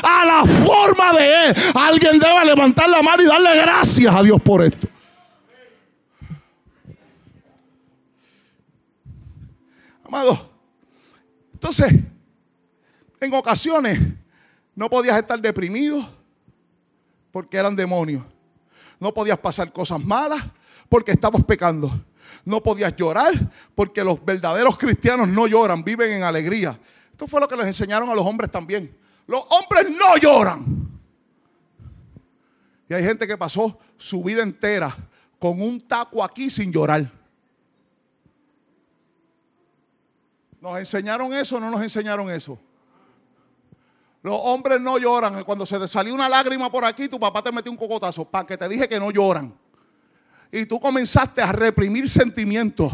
[0.04, 1.23] a la forma de
[1.74, 4.88] Alguien debe levantar la mano y darle gracias a Dios por esto.
[10.06, 10.52] Amado,
[11.54, 11.94] entonces,
[13.20, 14.00] en ocasiones
[14.76, 16.08] no podías estar deprimido
[17.32, 18.24] porque eran demonios.
[19.00, 20.44] No podías pasar cosas malas
[20.90, 21.92] porque estabas pecando.
[22.46, 23.34] No podías llorar
[23.76, 26.78] porque los verdaderos cristianos no lloran, viven en alegría.
[27.12, 28.96] Esto fue lo que les enseñaron a los hombres también.
[29.26, 30.83] Los hombres no lloran.
[32.96, 34.96] Hay gente que pasó su vida entera
[35.40, 37.12] con un taco aquí sin llorar.
[40.62, 42.58] ¿Nos enseñaron eso o no nos enseñaron eso?
[44.22, 45.44] Los hombres no lloran.
[45.44, 48.48] Cuando se te salió una lágrima por aquí, tu papá te metió un cocotazo para
[48.48, 49.54] que te dije que no lloran.
[50.50, 52.94] Y tú comenzaste a reprimir sentimientos.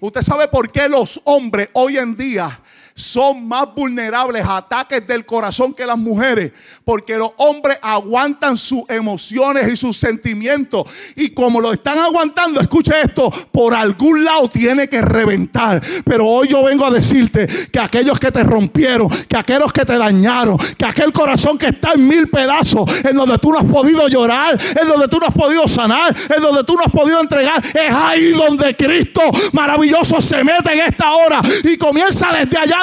[0.00, 2.62] Usted sabe por qué los hombres hoy en día
[3.00, 6.52] son más vulnerables a ataques del corazón que las mujeres,
[6.84, 10.84] porque los hombres aguantan sus emociones y sus sentimientos.
[11.16, 15.82] Y como lo están aguantando, escuche esto, por algún lado tiene que reventar.
[16.04, 19.96] Pero hoy yo vengo a decirte que aquellos que te rompieron, que aquellos que te
[19.96, 24.06] dañaron, que aquel corazón que está en mil pedazos, en donde tú no has podido
[24.08, 27.64] llorar, en donde tú no has podido sanar, en donde tú no has podido entregar,
[27.64, 32.78] es ahí donde Cristo maravilloso se mete en esta hora y comienza desde allá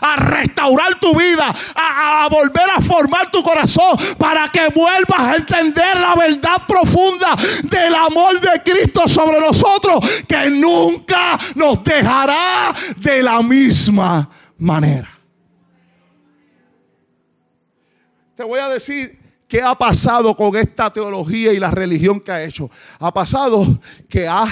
[0.00, 5.98] a restaurar tu vida, a, volver a formar tu corazón para que vuelvas a entender
[5.98, 13.42] la verdad profunda del amor de Cristo sobre nosotros, que nunca nos dejará de la
[13.42, 14.28] misma
[14.58, 15.08] manera.
[18.36, 19.21] Te voy a decir
[19.52, 22.70] ¿Qué ha pasado con esta teología y la religión que ha hecho?
[22.98, 23.78] Ha pasado
[24.08, 24.46] que ha,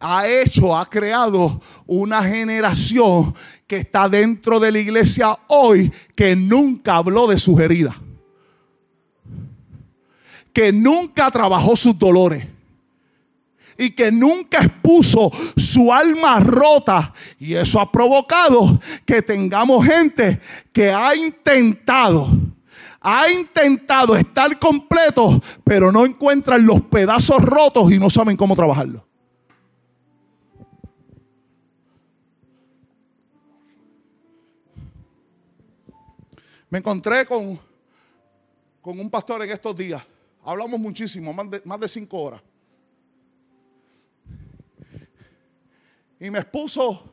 [0.00, 3.34] ha, hecho, ha creado una generación
[3.66, 7.96] que está dentro de la iglesia hoy que nunca habló de sus heridas.
[10.54, 12.46] que nunca trabajó sus dolores
[13.76, 17.12] y que nunca expuso su alma rota.
[17.38, 20.40] Y eso ha provocado que tengamos gente
[20.72, 22.30] que ha intentado,
[23.08, 29.06] ha intentado estar completo, pero no encuentran los pedazos rotos y no saben cómo trabajarlo.
[36.68, 37.60] Me encontré con,
[38.82, 40.02] con un pastor en estos días.
[40.42, 42.42] Hablamos muchísimo, más de cinco horas.
[46.18, 47.08] Y me expuso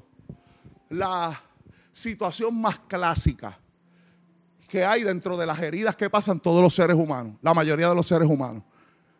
[0.89, 1.39] la
[1.91, 3.59] situación más clásica
[4.73, 7.93] que hay dentro de las heridas que pasan todos los seres humanos, la mayoría de
[7.93, 8.63] los seres humanos.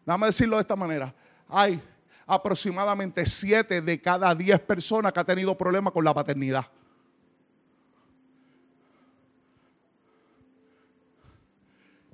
[0.03, 1.13] Déjame decirlo de esta manera.
[1.47, 1.79] Hay
[2.25, 6.65] aproximadamente siete de cada diez personas que han tenido problemas con la paternidad.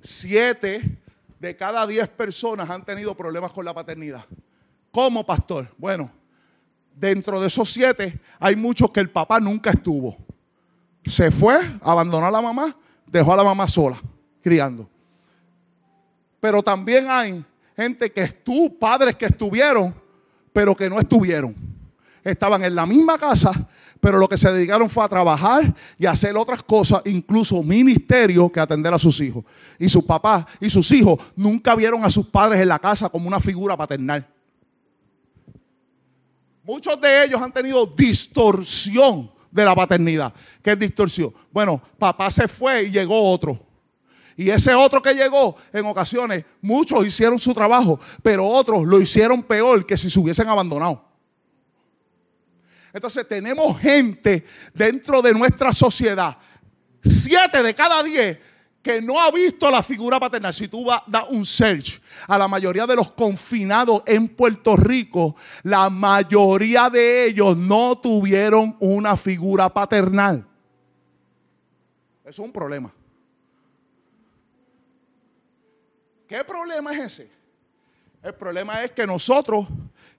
[0.02, 0.98] Siete
[1.38, 4.26] de cada diez personas han tenido problemas con la paternidad.
[4.92, 5.66] ¿Cómo, pastor?
[5.78, 6.10] Bueno,
[6.94, 10.18] dentro de esos siete hay muchos que el papá nunca estuvo.
[11.06, 12.76] Se fue, abandonó a la mamá,
[13.10, 14.00] dejó a la mamá sola,
[14.42, 14.88] criando.
[16.40, 17.44] Pero también hay
[17.76, 19.94] gente que estuvo, padres que estuvieron,
[20.52, 21.54] pero que no estuvieron.
[22.22, 23.68] Estaban en la misma casa,
[24.00, 28.50] pero lo que se dedicaron fue a trabajar y a hacer otras cosas, incluso ministerio,
[28.50, 29.44] que atender a sus hijos.
[29.78, 33.26] Y sus papás y sus hijos nunca vieron a sus padres en la casa como
[33.26, 34.26] una figura paternal.
[36.62, 40.32] Muchos de ellos han tenido distorsión de la paternidad.
[40.62, 41.34] ¿Qué es distorsión?
[41.50, 43.58] Bueno, papá se fue y llegó otro.
[44.36, 49.42] Y ese otro que llegó, en ocasiones, muchos hicieron su trabajo, pero otros lo hicieron
[49.42, 51.04] peor que si se hubiesen abandonado.
[52.92, 56.36] Entonces tenemos gente dentro de nuestra sociedad,
[57.04, 58.38] siete de cada diez,
[58.82, 62.48] que no ha visto la figura paternal, si tú vas a un search a la
[62.48, 69.68] mayoría de los confinados en Puerto Rico, la mayoría de ellos no tuvieron una figura
[69.68, 70.46] paternal.
[72.22, 72.92] Eso es un problema.
[76.26, 77.30] ¿Qué problema es ese?
[78.22, 79.66] El problema es que nosotros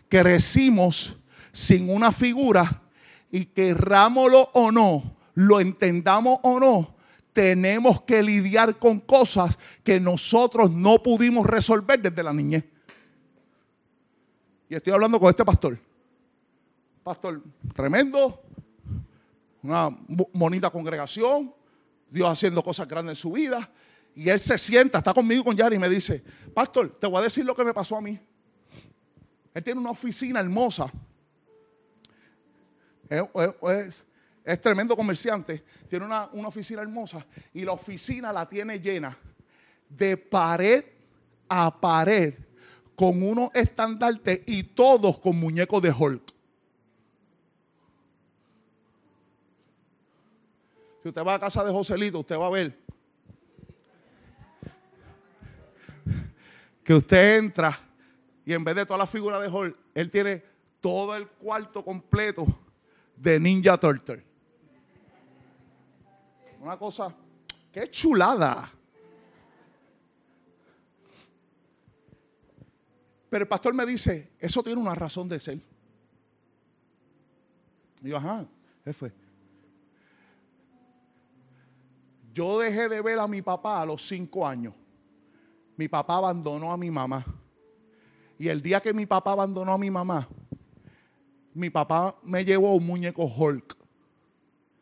[0.10, 1.16] crecimos
[1.54, 2.82] sin una figura
[3.32, 6.96] y querrámoslo o no, lo entendamos o no,
[7.34, 12.66] tenemos que lidiar con cosas que nosotros no pudimos resolver desde la niñez.
[14.70, 15.78] Y estoy hablando con este pastor.
[17.04, 17.42] Pastor
[17.74, 18.42] tremendo,
[19.64, 19.90] una
[20.34, 21.54] bonita congregación,
[22.10, 23.70] Dios haciendo cosas grandes en su vida.
[24.16, 26.24] Y él se sienta, está conmigo con Yari y me dice,
[26.54, 28.20] pastor, te voy a decir lo que me pasó a mí.
[29.54, 30.92] Él tiene una oficina hermosa.
[33.10, 34.06] es,
[34.62, 39.18] tremendo comerciante, tiene una, oficina hermosa y la oficina la tiene llena
[39.88, 40.84] de pared
[41.48, 42.34] a pared
[42.96, 46.34] con unos estandartes y todos con muñecos de Hulk.
[51.02, 52.78] Si usted va a casa de Joselito, usted va a ver
[56.84, 57.80] que usted entra
[58.46, 60.44] y en vez de toda la figura de Hulk, él tiene
[60.80, 62.46] todo el cuarto completo
[63.16, 64.31] de Ninja Turtle.
[66.62, 67.12] Una cosa,
[67.72, 68.72] qué chulada.
[73.32, 75.60] Pero el pastor me dice, eso tiene una razón de ser.
[78.02, 78.46] Yo, ajá,
[78.84, 79.12] ¿qué fue?
[82.32, 84.76] Yo dejé de ver a mi papá a los cinco años.
[85.76, 87.26] Mi papá abandonó a mi mamá.
[88.38, 90.28] Y el día que mi papá abandonó a mi mamá,
[91.56, 93.76] mi papá me llevó un muñeco Hulk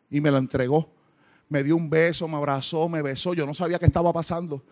[0.09, 0.98] y me lo entregó
[1.49, 3.33] me dio un beso, me abrazó, me besó.
[3.33, 4.63] Yo no sabía qué estaba pasando.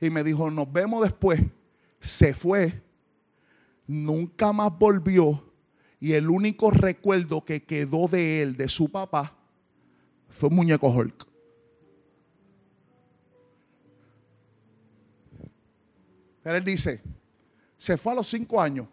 [0.00, 1.40] Y me dijo, nos vemos después.
[2.00, 2.82] Se fue.
[3.86, 5.44] Nunca más volvió.
[6.00, 9.36] Y el único recuerdo que quedó de él, de su papá,
[10.30, 11.26] fue un muñeco Hulk.
[16.42, 17.00] Pero él dice,
[17.76, 18.88] se fue a los cinco años.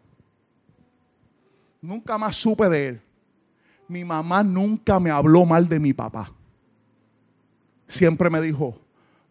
[1.82, 3.02] Nunca más supe de él.
[3.88, 6.32] Mi mamá nunca me habló mal de mi papá
[7.90, 8.80] siempre me dijo,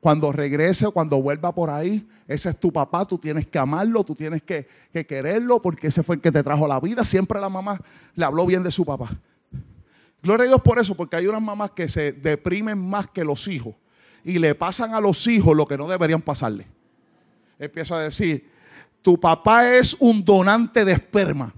[0.01, 4.05] cuando regrese o cuando vuelva por ahí, ese es tu papá, tú tienes que amarlo,
[4.05, 7.05] tú tienes que, quererlo, porque ese fue el que te trajo la vida.
[7.05, 7.81] Siempre la mamá
[8.15, 9.11] le habló bien de su papá.
[10.23, 13.49] Gloria a Dios por eso, porque hay unas mamás que se deprimen más que los
[13.49, 13.75] hijos
[14.25, 16.67] y le pasan a los hijos lo que no deberían pasarle.
[17.59, 18.51] Empieza a decir,
[19.01, 21.55] tu papá es un donante de esperma.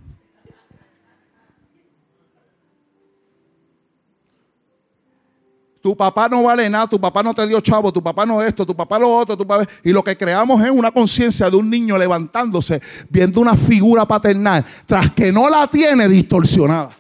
[5.83, 8.66] Tu papá no vale nada, tu papá no te dio chavo, tu papá no esto,
[8.66, 9.66] tu papá lo otro, tu papá...
[9.83, 14.64] Y lo que creamos es una conciencia de un niño levantándose, viendo una figura paternal,
[14.85, 16.97] tras que no la tiene distorsionada.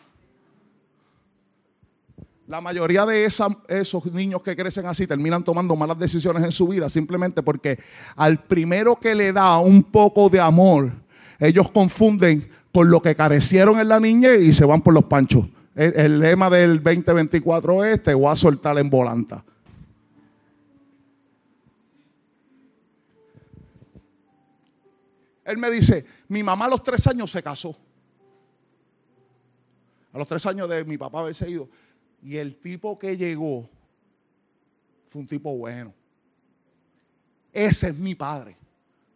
[2.46, 6.88] La mayoría de esos niños que crecen así terminan tomando malas decisiones en su vida
[6.88, 7.78] simplemente porque
[8.16, 10.90] al primero que le da un poco de amor,
[11.38, 15.46] ellos confunden con lo que carecieron en la niñez y se van por los panchos.
[15.74, 19.44] El, lema del 2024 es, te voy a soltar en volanta.
[25.44, 27.76] Él me dice, mi mamá a los tres años se casó.
[30.12, 31.68] A los tres años de mi papá haberse ido.
[32.22, 33.68] Y el tipo que llegó
[35.08, 35.94] fue un tipo bueno.
[37.52, 38.59] Ese es mi padre.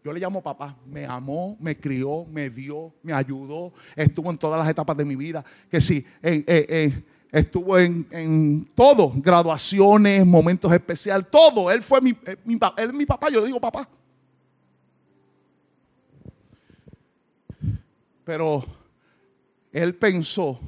[0.04, 0.76] Yo le llamo papá.
[0.84, 3.72] Me amó, me crió, me dio, me ayudó.
[3.96, 5.42] Estuvo en todas las etapas de mi vida.
[5.70, 6.04] Que sí,
[7.32, 9.12] estuvo en, todo.
[9.16, 11.70] Graduaciones, momentos especiales, todo.
[11.70, 13.30] Él fue mi, eh, mi, él mi papá.
[13.30, 13.88] Yo le digo papá.
[18.24, 18.62] Pero
[19.72, 20.60] él pensó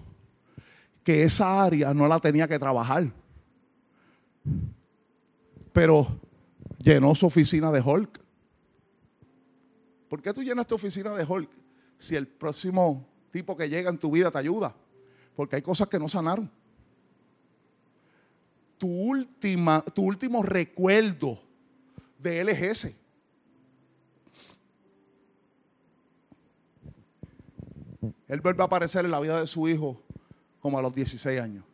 [1.04, 3.06] que esa área no la tenía que trabajar.
[5.74, 6.06] Pero
[6.78, 8.25] llenó su oficina de Hulk.
[10.08, 11.50] ¿Por qué tú llenas tu oficina de Hulk
[11.98, 14.74] si el próximo tipo que llega en tu vida te ayuda?
[15.34, 16.50] Porque hay cosas que no sanaron.
[18.78, 21.40] Tu, última, tu último recuerdo
[22.18, 22.96] de él es ese.
[28.28, 30.02] Él vuelve a aparecer en la vida de su hijo
[30.60, 31.64] como a los 16 años.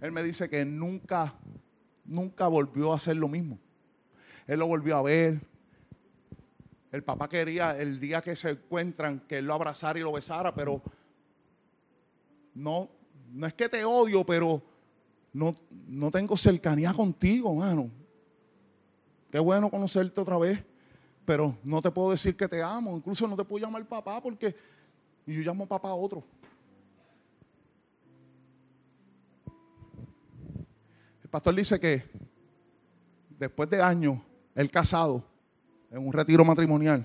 [0.00, 1.34] Él me dice que nunca,
[2.04, 3.58] nunca volvió a hacer lo mismo.
[4.46, 5.40] Él lo volvió a ver.
[6.92, 10.52] El papá quería el día que se encuentran que él lo abrazara y lo besara,
[10.52, 10.82] pero
[12.54, 12.88] no,
[13.32, 14.60] no es que te odio, pero
[15.32, 15.54] no,
[15.86, 17.90] no tengo cercanía contigo, mano.
[19.30, 20.64] Qué bueno conocerte otra vez,
[21.24, 22.96] pero no te puedo decir que te amo.
[22.96, 24.56] Incluso no te puedo llamar papá porque
[25.26, 26.24] yo llamo papá a otro.
[31.22, 32.02] El pastor dice que
[33.38, 34.18] después de años,
[34.56, 35.29] él casado,
[35.90, 37.04] en un retiro matrimonial,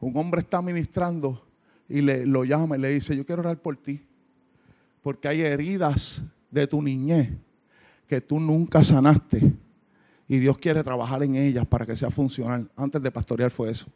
[0.00, 1.44] un hombre está ministrando
[1.88, 4.02] y le, lo llama y le dice, yo quiero orar por ti,
[5.02, 7.30] porque hay heridas de tu niñez
[8.06, 9.52] que tú nunca sanaste
[10.28, 12.70] y Dios quiere trabajar en ellas para que sea funcional.
[12.76, 13.86] Antes de pastorear fue eso.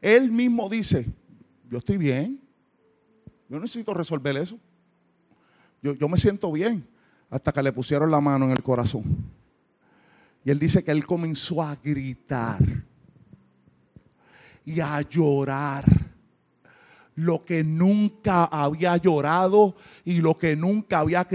[0.00, 1.06] Él mismo dice,
[1.70, 2.40] yo estoy bien.
[3.48, 4.58] Yo necesito resolver eso.
[5.82, 6.86] Yo, me siento bien
[7.28, 9.04] hasta que le pusieron la mano en el corazón.
[10.44, 12.58] Y él dice que él comenzó a gritar
[14.64, 15.84] y a llorar
[17.14, 21.26] lo que nunca había llorado y lo que nunca había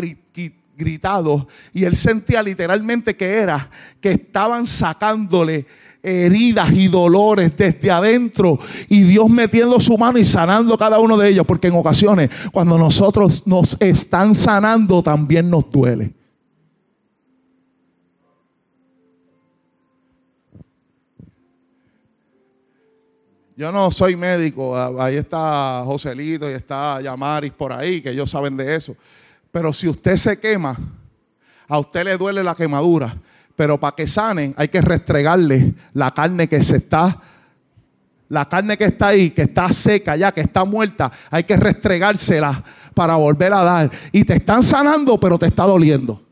[0.76, 1.48] gritado.
[1.74, 5.66] Y él sentía literalmente que era que estaban sacándole
[6.02, 11.30] heridas y dolores desde adentro y Dios metiendo su mano y sanando cada uno de
[11.30, 16.19] ellos, porque en ocasiones cuando nosotros nos están sanando también nos duele.
[23.60, 28.56] Yo no soy médico, ahí está Joselito y está Yamaris por ahí, que ellos saben
[28.56, 28.96] de eso.
[29.52, 30.78] Pero si usted se quema,
[31.68, 33.18] a usted le duele la quemadura,
[33.58, 37.20] pero para que sanen hay que restregarle la carne que se está,
[38.30, 42.64] la carne que está ahí, que está seca ya, que está muerta, hay que restregársela
[42.94, 43.92] para volver a dar.
[44.14, 46.29] Y te están sanando, pero te está doliendo.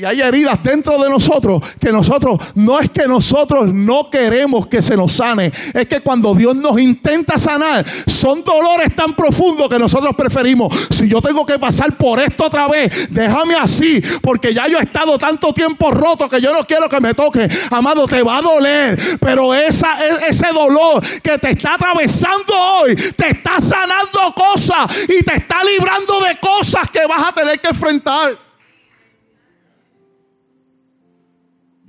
[0.00, 4.80] Y hay heridas dentro de nosotros que nosotros, no es que nosotros no queremos que
[4.80, 9.78] se nos sane, es que cuando Dios nos intenta sanar, son dolores tan profundos que
[9.78, 14.66] nosotros preferimos, si yo tengo que pasar por esto otra vez, déjame así, porque ya
[14.68, 17.46] yo he estado tanto tiempo roto que yo no quiero que me toque.
[17.70, 22.96] Amado, te va a doler, pero esa, e, ese dolor que te está atravesando hoy,
[22.96, 27.68] te está sanando cosas y te está librando de cosas que vas a tener que
[27.68, 28.49] enfrentar.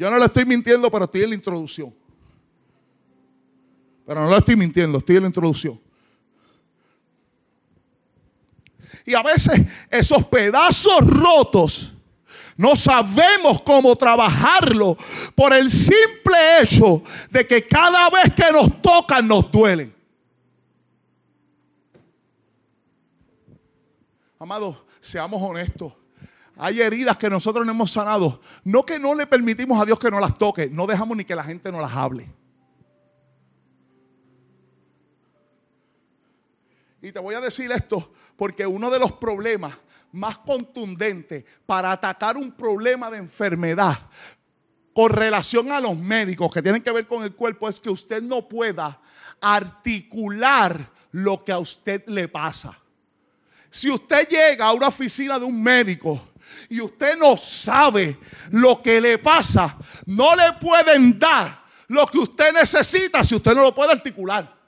[0.02, 1.93] Yo no le estoy mintiendo, pero estoy en la introducción.
[4.04, 5.80] Pero no le estoy mintiendo, estoy en la introducción.
[9.06, 11.93] Y a veces esos pedazos rotos
[12.58, 14.97] no sabemos cómo trabajarlo
[15.36, 19.93] por el simple hecho de que cada vez que nos tocan nos duelen.
[24.39, 26.01] Amados, seamos honestos.
[26.64, 28.39] Hay heridas que nosotros no hemos sanado.
[28.64, 30.70] No que no le permitimos a Dios que no las toque.
[30.70, 32.30] No dejamos ni que la gente nos las hable.
[37.01, 39.76] Y te voy a decir esto porque uno de los problemas
[40.12, 43.97] más contundentes para atacar un problema de enfermedad
[44.93, 48.22] con relación a los médicos que tienen que ver con el cuerpo es que usted
[48.22, 49.01] no pueda
[49.41, 52.78] articular lo que a usted le pasa.
[53.72, 56.28] Si usted llega a una oficina de un médico
[56.70, 58.18] y usted no sabe
[58.52, 63.64] lo que le pasa, no le pueden dar lo que usted necesita si usted no
[63.64, 64.62] lo puede articular.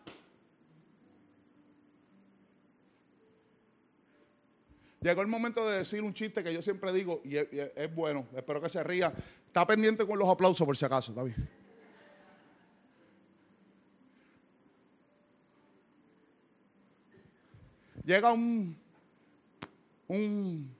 [5.03, 8.61] Llegó el momento de decir un chiste que yo siempre digo y es, bueno, espero
[8.61, 9.13] que se ría.
[9.47, 11.49] Está pendiente con los aplausos por si acaso, está bien.
[18.05, 18.77] Llega un,
[20.07, 20.75] un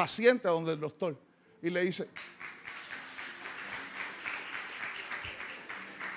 [0.00, 1.14] paciente donde el doctor
[1.60, 2.08] y le dice,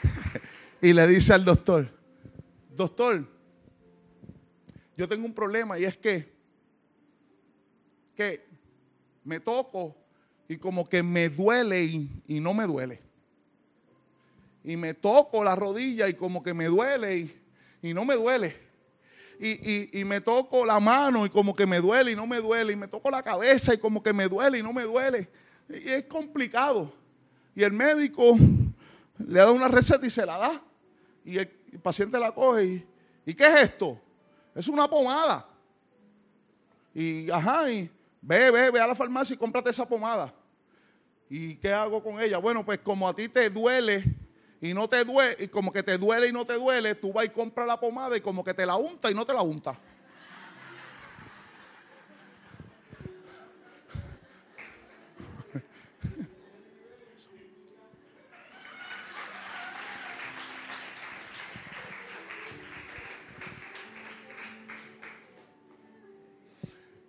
[0.81, 1.89] y le dice al doctor,
[2.73, 3.27] doctor,
[4.95, 6.31] yo tengo un problema y es que
[8.15, 8.45] que
[9.23, 9.95] me toco
[10.47, 13.01] y como que me duele y, no me duele.
[14.63, 17.33] Y me toco la rodilla y como que me duele
[17.81, 18.55] y, no me duele.
[19.45, 22.73] Y, y, me toco la mano y como que me duele y no me duele.
[22.73, 25.29] Y me toco la cabeza y como que me duele y no me duele.
[25.67, 26.93] Y es complicado.
[27.53, 28.37] Y el médico
[29.17, 30.61] le da una receta y se la da.
[31.25, 31.47] Y el,
[31.81, 32.85] paciente la coge y,
[33.25, 33.99] ¿y qué es esto?
[34.55, 35.45] Es una pomada.
[36.93, 37.91] Y ajá, y,
[38.25, 40.33] Ve, ve, ve a la farmacia y cómprate esa pomada.
[41.29, 42.37] ¿Y qué hago con ella?
[42.37, 44.05] Bueno, pues como a ti te duele
[44.63, 47.25] y no te duele, y como que te duele y no te duele, tú vas
[47.25, 49.77] y compras la pomada y como que te la unta y no te la unta.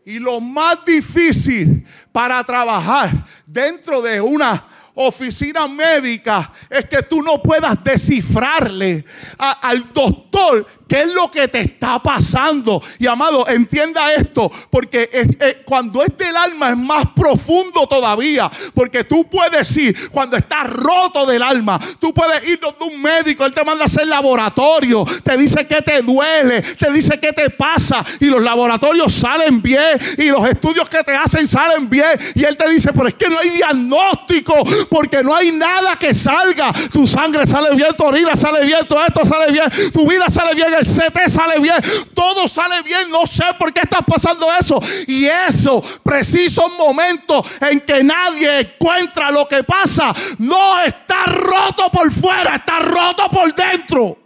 [0.07, 7.42] Y lo más difícil para trabajar dentro de una oficina médica es que tú no
[7.42, 9.05] puedas descifrarle
[9.38, 12.82] al doctor ¿Qué es lo que te está pasando?
[12.99, 19.28] Y amado, entienda esto, porque cuando es del alma es más profundo todavía, porque tú
[19.28, 23.64] puedes ir, cuando estás roto del alma, tú puedes ir donde un médico, él te
[23.64, 28.26] manda a hacer laboratorio, te dice que te duele, te dice qué te pasa, y
[28.26, 32.68] los laboratorios salen bien, y los estudios que te hacen salen bien, y él te
[32.68, 37.47] dice, pero es que no hay diagnóstico, porque no hay nada que salga, tu sangre
[37.47, 40.87] sale bien, tu orina sale bien, todo esto sale bien, tu vida sale bien el
[40.87, 41.76] CT sale bien,
[42.14, 44.80] todo sale bien, no sé por qué está pasando eso.
[45.07, 52.11] Y eso, preciso momento en que nadie encuentra lo que pasa, no está roto por
[52.12, 54.18] fuera, está roto por dentro.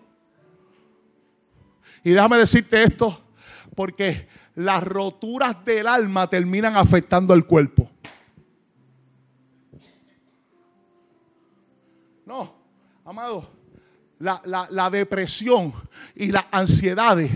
[2.04, 3.20] Y déjame decirte esto,
[3.74, 7.87] porque las roturas del alma terminan afectando el cuerpo.
[13.08, 13.48] Amado,
[14.18, 15.72] la, depresión
[16.14, 17.30] y las ansiedades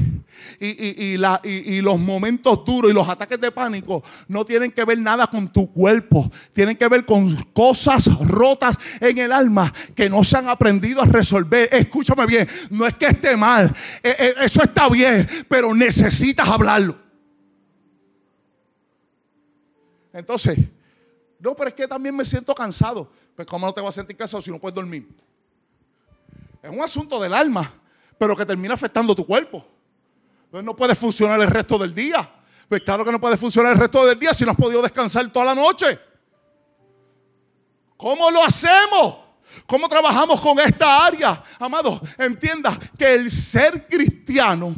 [0.60, 5.26] y, y, los momentos duros y los ataques de pánico no tienen que ver nada
[5.28, 10.36] con tu cuerpo, tienen que ver con cosas rotas en el alma que no se
[10.36, 11.70] han aprendido a resolver.
[11.72, 16.98] Escúchame bien, no es que esté mal, e, e, eso está bien, pero necesitas hablarlo.
[20.12, 20.58] Entonces,
[21.38, 23.10] no, pero es que también me siento cansado.
[23.34, 25.08] Pues, ¿cómo no te vas a sentir cansado si no puedes dormir?
[26.62, 27.74] Es un asunto del alma,
[28.16, 29.66] pero que termina afectando tu cuerpo.
[30.44, 32.30] Entonces no puedes funcionar el resto del día.
[32.68, 35.28] Pues claro que no puedes funcionar el resto del día si no has podido descansar
[35.32, 35.98] toda la noche.
[37.96, 39.16] ¿Cómo lo hacemos?
[39.66, 41.42] ¿Cómo trabajamos con esta área?
[41.58, 44.74] Amado, entienda que el ser cristiano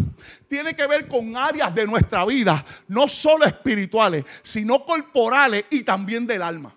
[0.49, 6.27] tiene que ver con áreas de nuestra vida, no solo espirituales, sino corporales y también
[6.27, 6.75] del alma.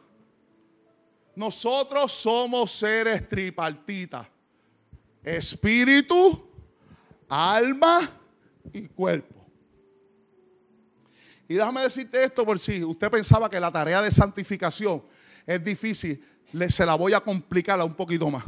[1.35, 4.27] Nosotros somos seres tripartitas
[5.27, 6.47] espíritu,
[7.27, 8.09] alma
[8.71, 9.35] y cuerpo.
[11.49, 15.01] Y déjame decirte esto por si usted pensaba que la tarea de santificación
[15.45, 18.43] es difícil, le, se la voy a complicar un poquito más.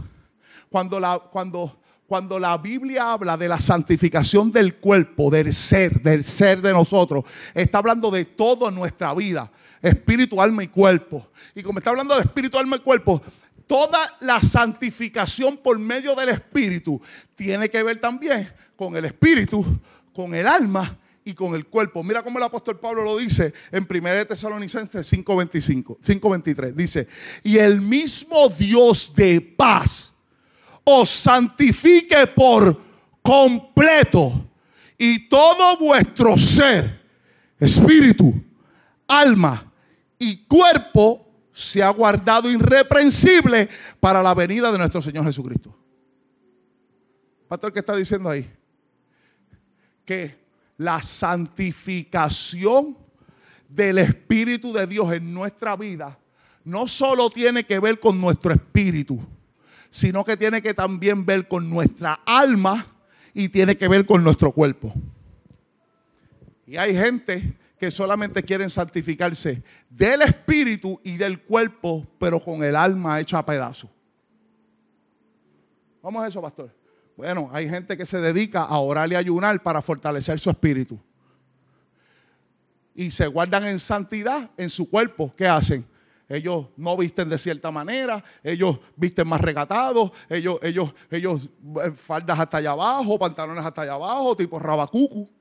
[0.69, 6.23] Cuando la, cuando, cuando la Biblia habla de la santificación del cuerpo, del ser, del
[6.23, 7.23] ser de nosotros,
[7.53, 9.51] está hablando de toda nuestra vida,
[9.82, 11.27] espíritu, alma y cuerpo.
[11.55, 13.21] Y como está hablando de espíritu, alma y cuerpo,
[13.70, 16.99] toda la santificación por medio del Espíritu
[17.36, 19.63] tiene que ver también con el Espíritu,
[20.11, 22.03] con el alma y con el cuerpo.
[22.03, 26.76] Mira cómo el apóstol Pablo lo dice en 1 Tesalonicenses 5:25, 5:23.
[26.76, 27.07] Dice,
[27.43, 30.15] "Y el mismo Dios de paz
[30.84, 32.82] os santifique por
[33.22, 34.49] completo
[34.97, 37.05] y todo vuestro ser,
[37.59, 38.34] espíritu,
[39.07, 39.72] alma
[40.17, 41.28] y cuerpo
[41.60, 43.68] se ha guardado irreprensible
[43.99, 45.76] para la venida de nuestro Señor Jesucristo.
[47.49, 48.49] Pastor, ¿qué está diciendo ahí?
[50.05, 50.38] Que
[50.78, 52.97] la santificación
[53.68, 56.18] del Espíritu de Dios en nuestra vida
[56.64, 59.20] no solo tiene que ver con nuestro espíritu,
[59.89, 62.88] sino que tiene que también ver con nuestra alma
[63.34, 64.93] y tiene que ver con nuestro cuerpo.
[66.66, 72.75] Y hay gente que solamente quieren santificarse del espíritu y del cuerpo, pero con el
[72.75, 73.89] alma hecha a pedazos.
[76.01, 76.75] ¿Cómo es eso, pastor?
[77.15, 80.99] Bueno, hay gente que se dedica a orar y ayunar para fortalecer su espíritu.
[82.93, 85.34] Y se guardan en santidad en su cuerpo.
[85.36, 85.86] ¿Qué hacen?
[86.27, 91.49] Ellos no visten de cierta manera, ellos visten más regatados, ellos, ellos, ellos
[91.84, 95.38] eh, faldas hasta allá abajo, pantalones hasta allá abajo, tipo rabacucu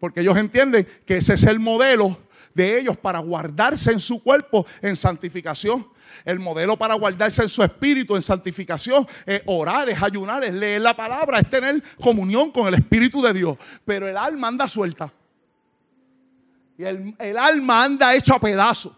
[0.00, 2.18] porque ellos entienden que ese es el modelo
[2.54, 5.86] de ellos para guardarse en su cuerpo en santificación.
[6.24, 10.80] El modelo para guardarse en su espíritu en santificación es orar, es ayunar, es leer
[10.80, 13.56] la palabra, es tener comunión con el Espíritu de Dios.
[13.84, 15.12] Pero el alma anda suelta.
[16.76, 18.92] Y el, alma anda hecho a pedazos.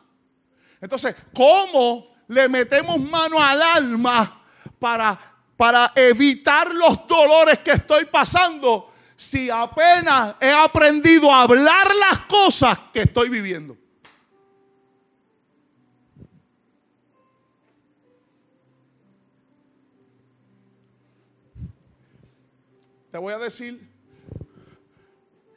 [0.80, 4.42] Entonces, ¿cómo le metemos mano al alma
[4.78, 5.18] para,
[5.56, 8.91] para evitar los dolores que estoy pasando?
[9.22, 13.76] Si apenas he aprendido a hablar las cosas que estoy viviendo?
[23.12, 23.88] Te voy a decir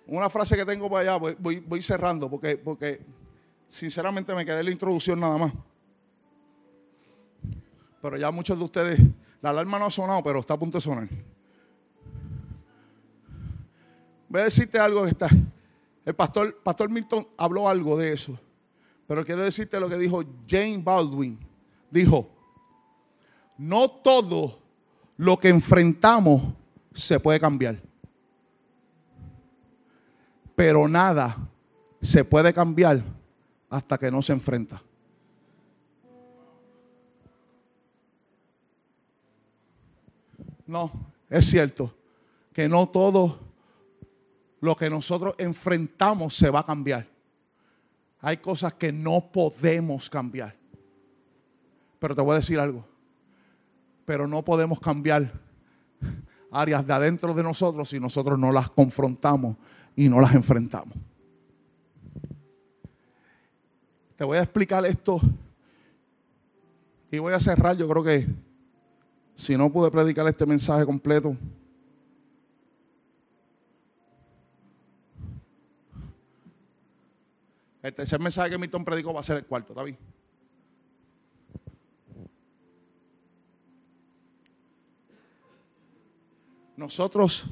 [0.05, 3.01] una frase que tengo para allá, voy, cerrando porque, porque
[3.69, 5.53] sinceramente me quedé en la introducción nada más.
[7.99, 8.99] Pero ya muchos de ustedes,
[9.41, 11.09] la alarma no ha sonado, pero está a punto de sonar.
[14.35, 15.29] Voy a decirte algo que está.
[16.03, 18.37] El pastor, pastor Milton habló algo de eso.
[19.07, 21.39] Pero quiero decirte lo que dijo Jane Baldwin.
[21.89, 22.27] Dijo,
[23.57, 24.59] no todo
[25.15, 26.53] lo que enfrentamos
[26.93, 27.81] se puede cambiar.
[30.53, 31.37] Pero nada
[32.01, 33.05] se puede cambiar
[33.69, 34.83] hasta que no se enfrenta.
[40.67, 40.91] No,
[41.29, 41.95] es cierto
[42.51, 43.44] que no todo
[44.65, 47.07] lo que nosotros enfrentamos se va a cambiar.
[48.19, 50.55] Hay cosas que no podemos cambiar.
[51.99, 52.85] Pero te voy a decir algo.
[54.05, 55.31] Pero no podemos cambiar
[56.51, 59.57] áreas de adentro de nosotros si nosotros no las confrontamos
[59.95, 60.97] y no las enfrentamos.
[64.15, 65.19] Te voy a explicar esto
[67.11, 67.77] y voy a cerrar.
[67.77, 68.27] Yo creo que
[69.35, 71.35] si no pude predicar este mensaje completo,
[77.85, 79.95] El tercer mensaje que Milton predicó va a ser el cuarto, ¿está bien?
[86.75, 87.45] Nosotros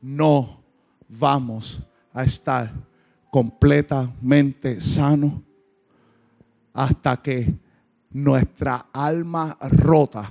[0.00, 0.60] no
[1.08, 2.72] vamos a estar
[3.28, 5.42] completamente sanos
[6.72, 7.52] hasta que
[8.10, 10.30] nuestra alma rota,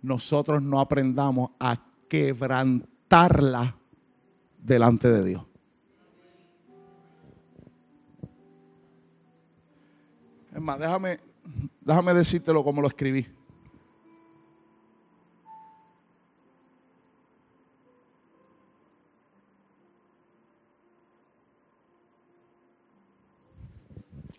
[0.00, 1.76] nosotros no aprendamos a
[2.08, 3.74] quebrantarla
[4.62, 5.55] delante de Dios.
[10.56, 11.20] Es más, déjame,
[11.82, 13.26] déjame decírtelo como lo escribí.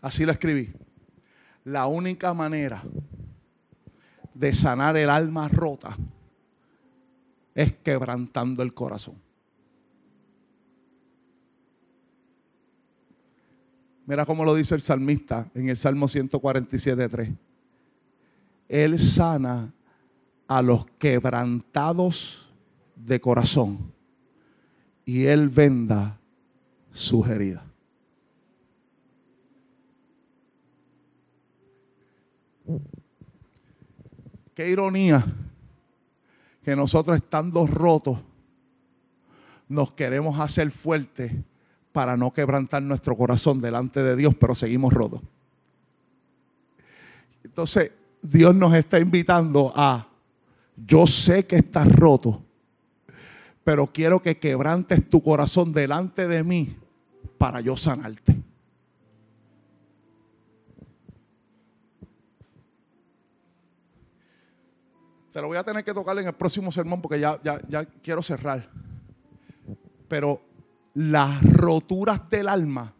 [0.01, 0.73] Así lo escribí.
[1.65, 2.81] La única manera
[4.33, 5.95] de sanar el alma rota
[7.53, 9.26] es quebrantando el corazón.
[14.07, 17.35] Mira cómo lo dice el salmista en el Salmo 147.3.
[18.69, 19.73] Él sana
[20.47, 22.49] a los quebrantados
[22.95, 23.91] de corazón
[25.03, 26.17] y Él venda
[26.93, 27.63] sus heridas.
[34.55, 35.25] Qué ironía
[36.63, 38.19] que nosotros estando rotos
[39.67, 41.33] nos queremos hacer fuertes
[41.97, 45.19] para no quebrantar nuestro corazón delante de Dios, pero seguimos rotos.
[47.43, 47.91] Entonces,
[48.21, 50.07] Dios nos está invitando a,
[50.75, 52.43] yo sé que estás roto,
[53.63, 56.77] pero quiero que quebrantes tu corazón delante de mí
[57.39, 58.35] para yo sanarte.
[65.33, 68.21] te lo voy a tener que tocar en el próximo sermón porque ya, ya quiero
[68.21, 68.69] cerrar.
[70.07, 70.46] Pero
[70.97, 72.91] las roturas del alma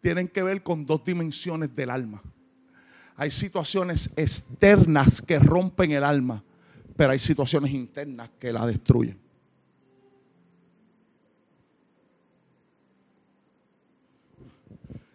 [0.00, 2.22] tienen que ver con dos dimensiones del alma.
[3.16, 6.42] Hay situaciones externas que rompen el alma,
[6.96, 9.18] pero hay situaciones internas que la destruyen.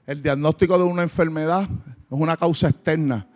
[0.05, 1.67] El diagnóstico de una enfermedad es
[2.11, 3.27] una causa externa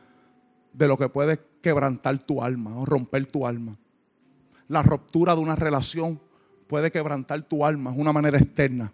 [0.74, 3.76] de lo que puede quebrantar tu alma o romper tu alma.
[4.68, 6.27] La ruptura de una relación
[6.68, 8.92] puede quebrantar tu alma, es una manera externa.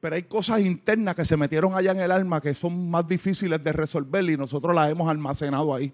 [0.00, 3.62] Pero hay cosas internas que se metieron allá en el alma que son más difíciles
[3.62, 5.92] de resolver y nosotros las hemos almacenado ahí.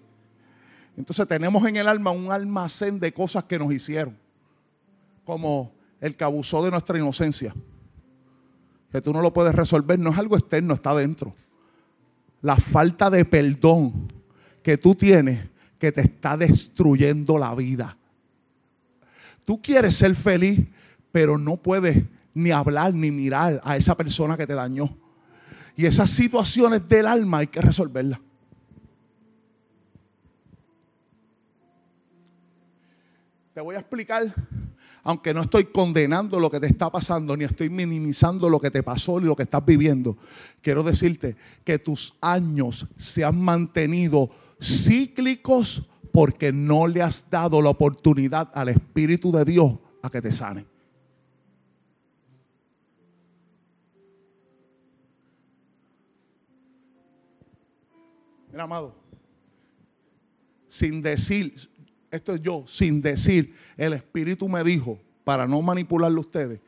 [0.97, 4.17] Entonces tenemos en el alma un almacén de cosas que nos hicieron,
[5.23, 5.71] como
[6.01, 7.53] el que abusó de nuestra inocencia
[8.91, 11.33] que tú no lo puedes resolver, no es algo externo, está dentro.
[12.41, 14.11] La falta de perdón
[14.61, 17.97] que tú tienes que te está destruyendo la vida.
[19.51, 20.61] Tú quieres ser feliz,
[21.11, 24.97] pero no puedes ni hablar ni mirar a esa persona que te dañó.
[25.75, 28.21] Y esas situaciones del alma hay que resolverlas.
[33.53, 34.33] Te voy a explicar
[35.03, 38.83] aunque no estoy condenando lo que te está pasando, ni estoy minimizando lo que te
[38.83, 40.15] pasó ni lo que estás viviendo,
[40.61, 41.35] quiero decirte
[41.65, 44.29] que tus años se han mantenido
[44.61, 50.31] cíclicos porque no le has dado la oportunidad al Espíritu de Dios a que te
[50.31, 50.65] sane.
[58.51, 58.93] Mira, amado,
[60.67, 61.69] sin decir,
[62.09, 66.59] esto es yo, sin decir, el Espíritu me dijo, para no manipularlo a ustedes,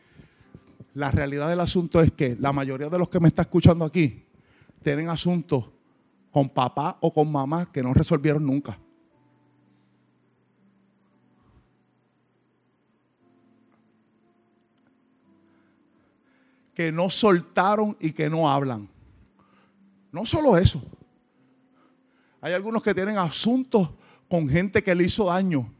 [0.93, 4.23] la realidad del asunto es que la mayoría de los que me están escuchando aquí
[4.81, 5.65] tienen asuntos
[6.31, 8.77] con papá o con mamá que no resolvieron nunca.
[16.73, 18.89] Que no soltaron y que no hablan.
[20.11, 20.81] No solo eso.
[22.41, 23.89] Hay algunos que tienen asuntos
[24.29, 25.71] con gente que le hizo daño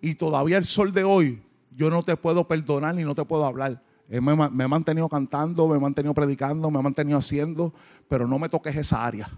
[0.00, 1.42] y todavía el sol de hoy
[1.74, 3.82] yo no te puedo perdonar ni no te puedo hablar.
[4.08, 7.72] Me, me he mantenido cantando, me he mantenido predicando, me he mantenido haciendo,
[8.08, 9.30] pero no me toques esa área.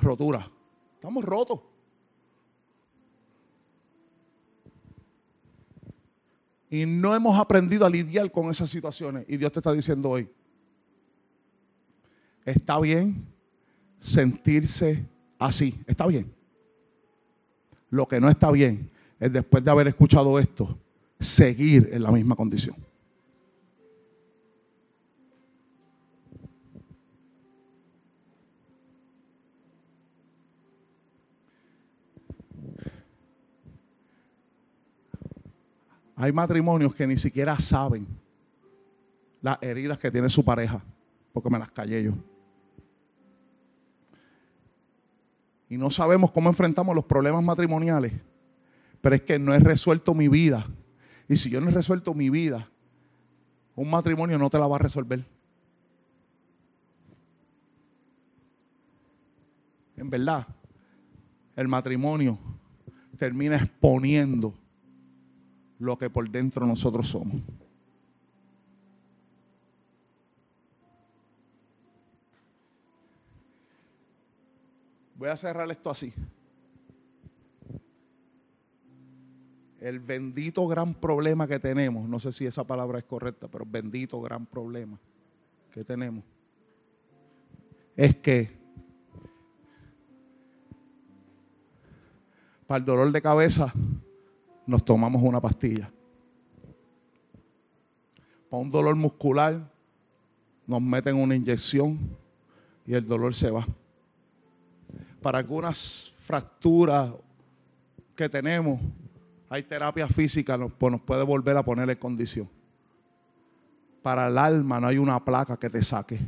[0.00, 0.50] Rotura.
[0.94, 1.60] Estamos rotos.
[6.70, 9.24] Y no hemos aprendido a lidiar con esas situaciones.
[9.28, 10.28] Y Dios te está diciendo hoy,
[12.44, 13.24] está bien
[14.00, 15.04] sentirse
[15.38, 15.78] así.
[15.86, 16.32] Está bien.
[17.90, 20.78] Lo que no está bien es después de haber escuchado esto,
[21.18, 22.76] seguir en la misma condición.
[36.18, 38.06] Hay matrimonios que ni siquiera saben
[39.40, 40.82] las heridas que tiene su pareja,
[41.32, 42.12] porque me las callé yo.
[45.68, 48.12] y no sabemos cómo enfrentamos los problemas matrimoniales,
[49.00, 50.66] pero es que no he resuelto mi vida.
[51.28, 52.68] Y si yo no he resuelto mi vida,
[53.76, 55.24] un matrimonio no te la va a resolver.
[59.96, 60.46] En verdad,
[61.54, 62.38] el matrimonio
[63.18, 64.54] termina exponiendo
[65.78, 67.40] lo que por dentro nosotros somos.
[75.14, 76.12] Voy a cerrar esto así.
[79.80, 84.20] El bendito gran problema que tenemos, no sé si esa palabra es correcta, pero bendito
[84.20, 84.98] gran problema
[85.72, 86.24] que tenemos,
[87.96, 88.56] es que
[92.66, 93.72] para el dolor de cabeza
[94.68, 95.90] nos tomamos una pastilla.
[98.48, 99.68] Para un dolor muscular
[100.64, 101.98] nos meten una inyección
[102.86, 103.66] y el dolor se va
[105.20, 107.12] para algunas fracturas
[108.14, 108.80] que tenemos,
[109.48, 112.48] hay terapia física, pues nos, puede volver a poner en condición.
[114.02, 116.18] Para el alma no hay una placa que te saque.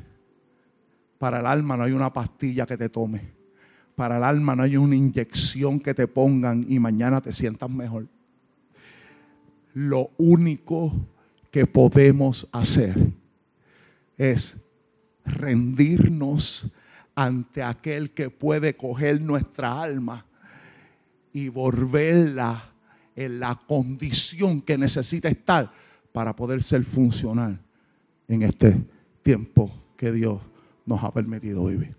[1.18, 3.32] Para el alma no hay una pastilla que te tome.
[3.95, 8.07] Para el alma no hay una inyección que te pongan y mañana te sientas mejor.
[9.74, 10.92] Lo único
[11.50, 13.12] que podemos hacer
[14.16, 14.56] es
[15.24, 16.70] rendirnos
[17.14, 20.26] ante aquel que puede coger nuestra alma
[21.32, 22.72] y volverla
[23.14, 25.70] en la condición que necesita estar
[26.12, 27.60] para poder ser funcional
[28.28, 28.84] en este
[29.22, 30.40] tiempo que Dios
[30.86, 31.96] nos ha permitido vivir.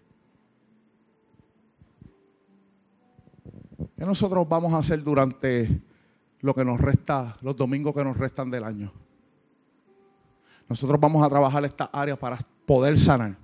[3.98, 5.82] ¿Qué nosotros vamos a hacer durante
[6.42, 8.92] lo que nos resta, los domingos que nos restan del año?
[10.68, 13.36] Nosotros vamos a trabajar esta área para poder sanar.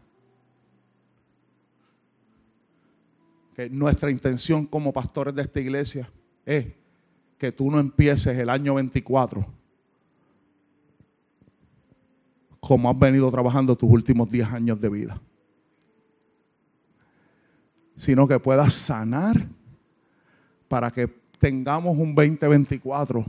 [3.55, 6.09] Que nuestra intención como pastores de esta iglesia
[6.45, 6.67] es
[7.37, 9.57] que tú no empieces el año 24
[12.67, 15.21] como has venido trabajando tus últimos 10 años de vida.
[17.95, 19.47] Sino que puedas sanar
[20.67, 21.07] para que
[21.39, 23.25] tengamos un 2024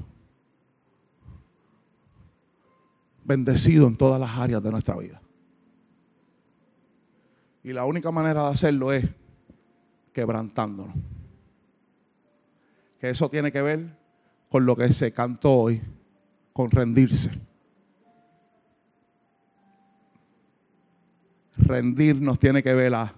[3.25, 5.21] bendecido en todas las áreas de nuestra vida.
[7.63, 9.05] Y la única manera de hacerlo es
[10.15, 10.95] quebrantándonos.
[12.99, 13.99] Que eso tiene que ver
[14.49, 15.83] con lo que se cantó hoy,
[16.55, 17.31] con rendirse.
[21.59, 23.13] Rendirnos tiene que ver a,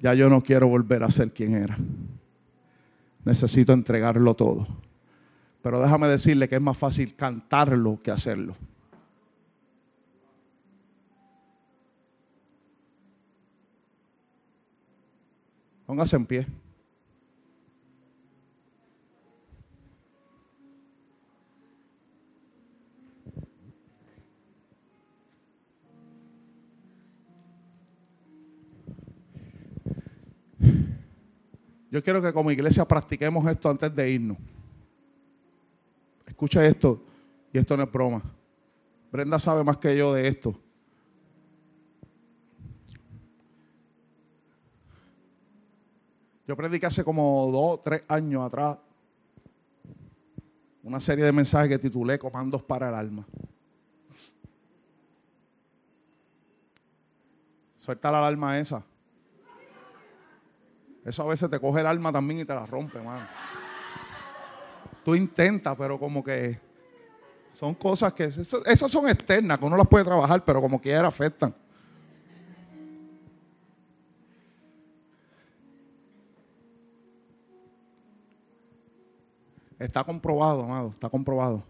[0.00, 1.76] ya yo no quiero volver a ser quien era.
[3.28, 4.66] Necesito entregarlo todo.
[5.60, 8.56] Pero déjame decirle que es más fácil cantarlo que hacerlo.
[15.84, 16.46] Póngase en pie.
[31.90, 34.38] Yo quiero que como iglesia practiquemos esto antes de irnos.
[36.26, 37.02] Escucha esto,
[37.52, 38.22] y esto no es broma.
[39.10, 40.54] Brenda sabe más que yo de esto.
[46.46, 48.78] Yo prediqué hace como dos, tres años atrás
[50.88, 53.26] una serie de mensajes que titulé Comandos para el alma.
[57.76, 58.82] Suelta la alarma esa.
[61.08, 63.26] Eso a veces te coge el alma también y te la rompe, mano.
[65.04, 66.60] Tú intentas, pero como que
[67.52, 71.54] son cosas que esas son externas, que uno las puede trabajar, pero como quiera afectan.
[79.78, 81.62] Está comprobado, amado, está comprobado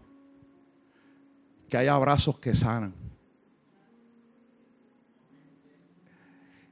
[1.69, 2.93] que hay abrazos que sanan.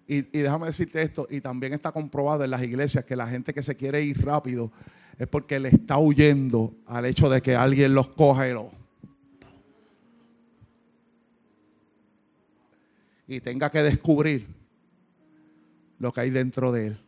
[0.07, 3.61] Y, déjame decirte esto, y también está comprobado en las iglesias que la gente que
[3.61, 4.71] se quiere ir rápido
[5.19, 8.71] es porque le está huyendo al hecho de que alguien los coja y lo...
[13.27, 14.47] Y tenga que descubrir
[15.99, 16.99] lo que hay dentro de él.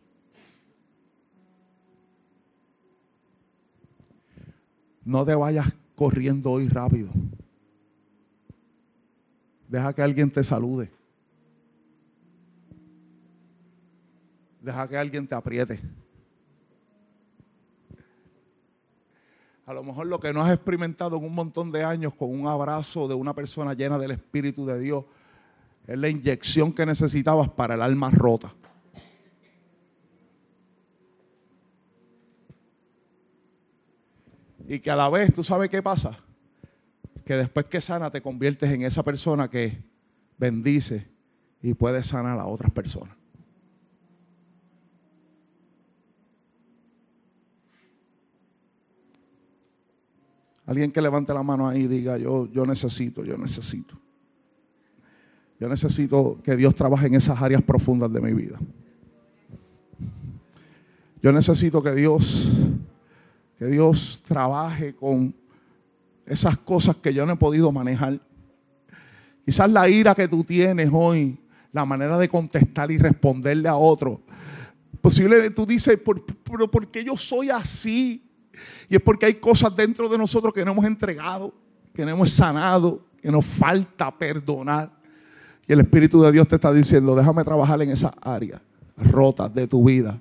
[5.06, 7.08] No te vayas corriendo hoy rápido.
[9.68, 10.90] Deja que alguien te salude.
[14.60, 15.80] Deja que alguien te apriete.
[19.64, 22.48] A lo mejor lo que no has experimentado en un montón de años con un
[22.48, 25.04] abrazo de una persona llena del Espíritu de Dios
[25.86, 28.52] es la inyección que necesitabas para el alma rota.
[34.66, 36.18] Y que a la vez, ¿tú sabes qué pasa?
[37.24, 39.82] Que después que sana te conviertes en esa persona que
[40.36, 41.06] bendice
[41.62, 43.19] y puede sanar a otras personas.
[50.70, 53.98] Alguien que levante la mano ahí y diga, yo, yo necesito, yo necesito.
[55.58, 58.56] Yo necesito que Dios trabaje en esas áreas profundas de mi vida.
[61.20, 62.52] Yo necesito que Dios,
[63.58, 65.34] que Dios trabaje con
[66.24, 68.20] esas cosas que yo no he podido manejar.
[69.44, 71.36] Quizás la ira que tú tienes hoy,
[71.72, 74.20] la manera de contestar y responderle a otro.
[75.00, 75.98] Posiblemente tú dices,
[76.44, 78.29] pero ¿por qué yo soy así?
[78.88, 81.52] Y es porque hay cosas dentro de nosotros que no hemos entregado,
[81.94, 84.90] que no hemos sanado, que nos falta perdonar.
[85.66, 88.60] Y el Espíritu de Dios te está diciendo, déjame trabajar en esas áreas
[88.96, 90.20] rotas de tu vida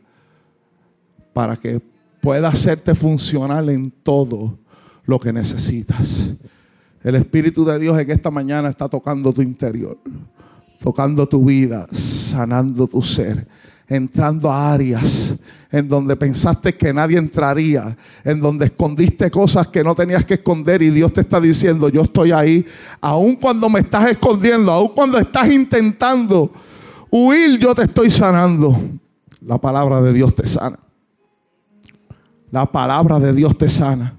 [1.33, 1.81] para que
[2.21, 4.57] pueda hacerte funcional en todo
[5.05, 6.29] lo que necesitas.
[7.03, 9.97] El Espíritu de Dios en esta mañana está tocando tu interior,
[10.81, 13.47] tocando tu vida, sanando tu ser
[13.89, 15.33] entrando a áreas
[15.71, 20.81] en donde pensaste que nadie entraría, en donde escondiste cosas que no tenías que esconder
[20.81, 22.65] y Dios te está diciendo, yo estoy ahí,
[23.01, 26.51] aun cuando me estás escondiendo, aun cuando estás intentando
[27.09, 28.79] huir, yo te estoy sanando.
[29.41, 30.79] La palabra de Dios te sana.
[32.51, 34.15] La palabra de Dios te sana.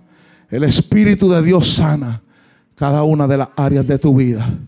[0.49, 2.23] El Espíritu de Dios sana
[2.75, 4.59] cada una de las áreas de tu vida.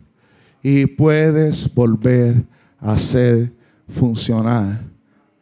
[0.62, 2.44] Y puedes volver
[2.78, 3.53] a ser
[3.88, 4.91] funcional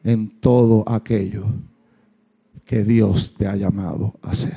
[0.05, 1.44] en todo aquello
[2.64, 4.57] que Dios te ha llamado a hacer.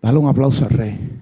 [0.00, 1.21] Dale un aplauso al rey.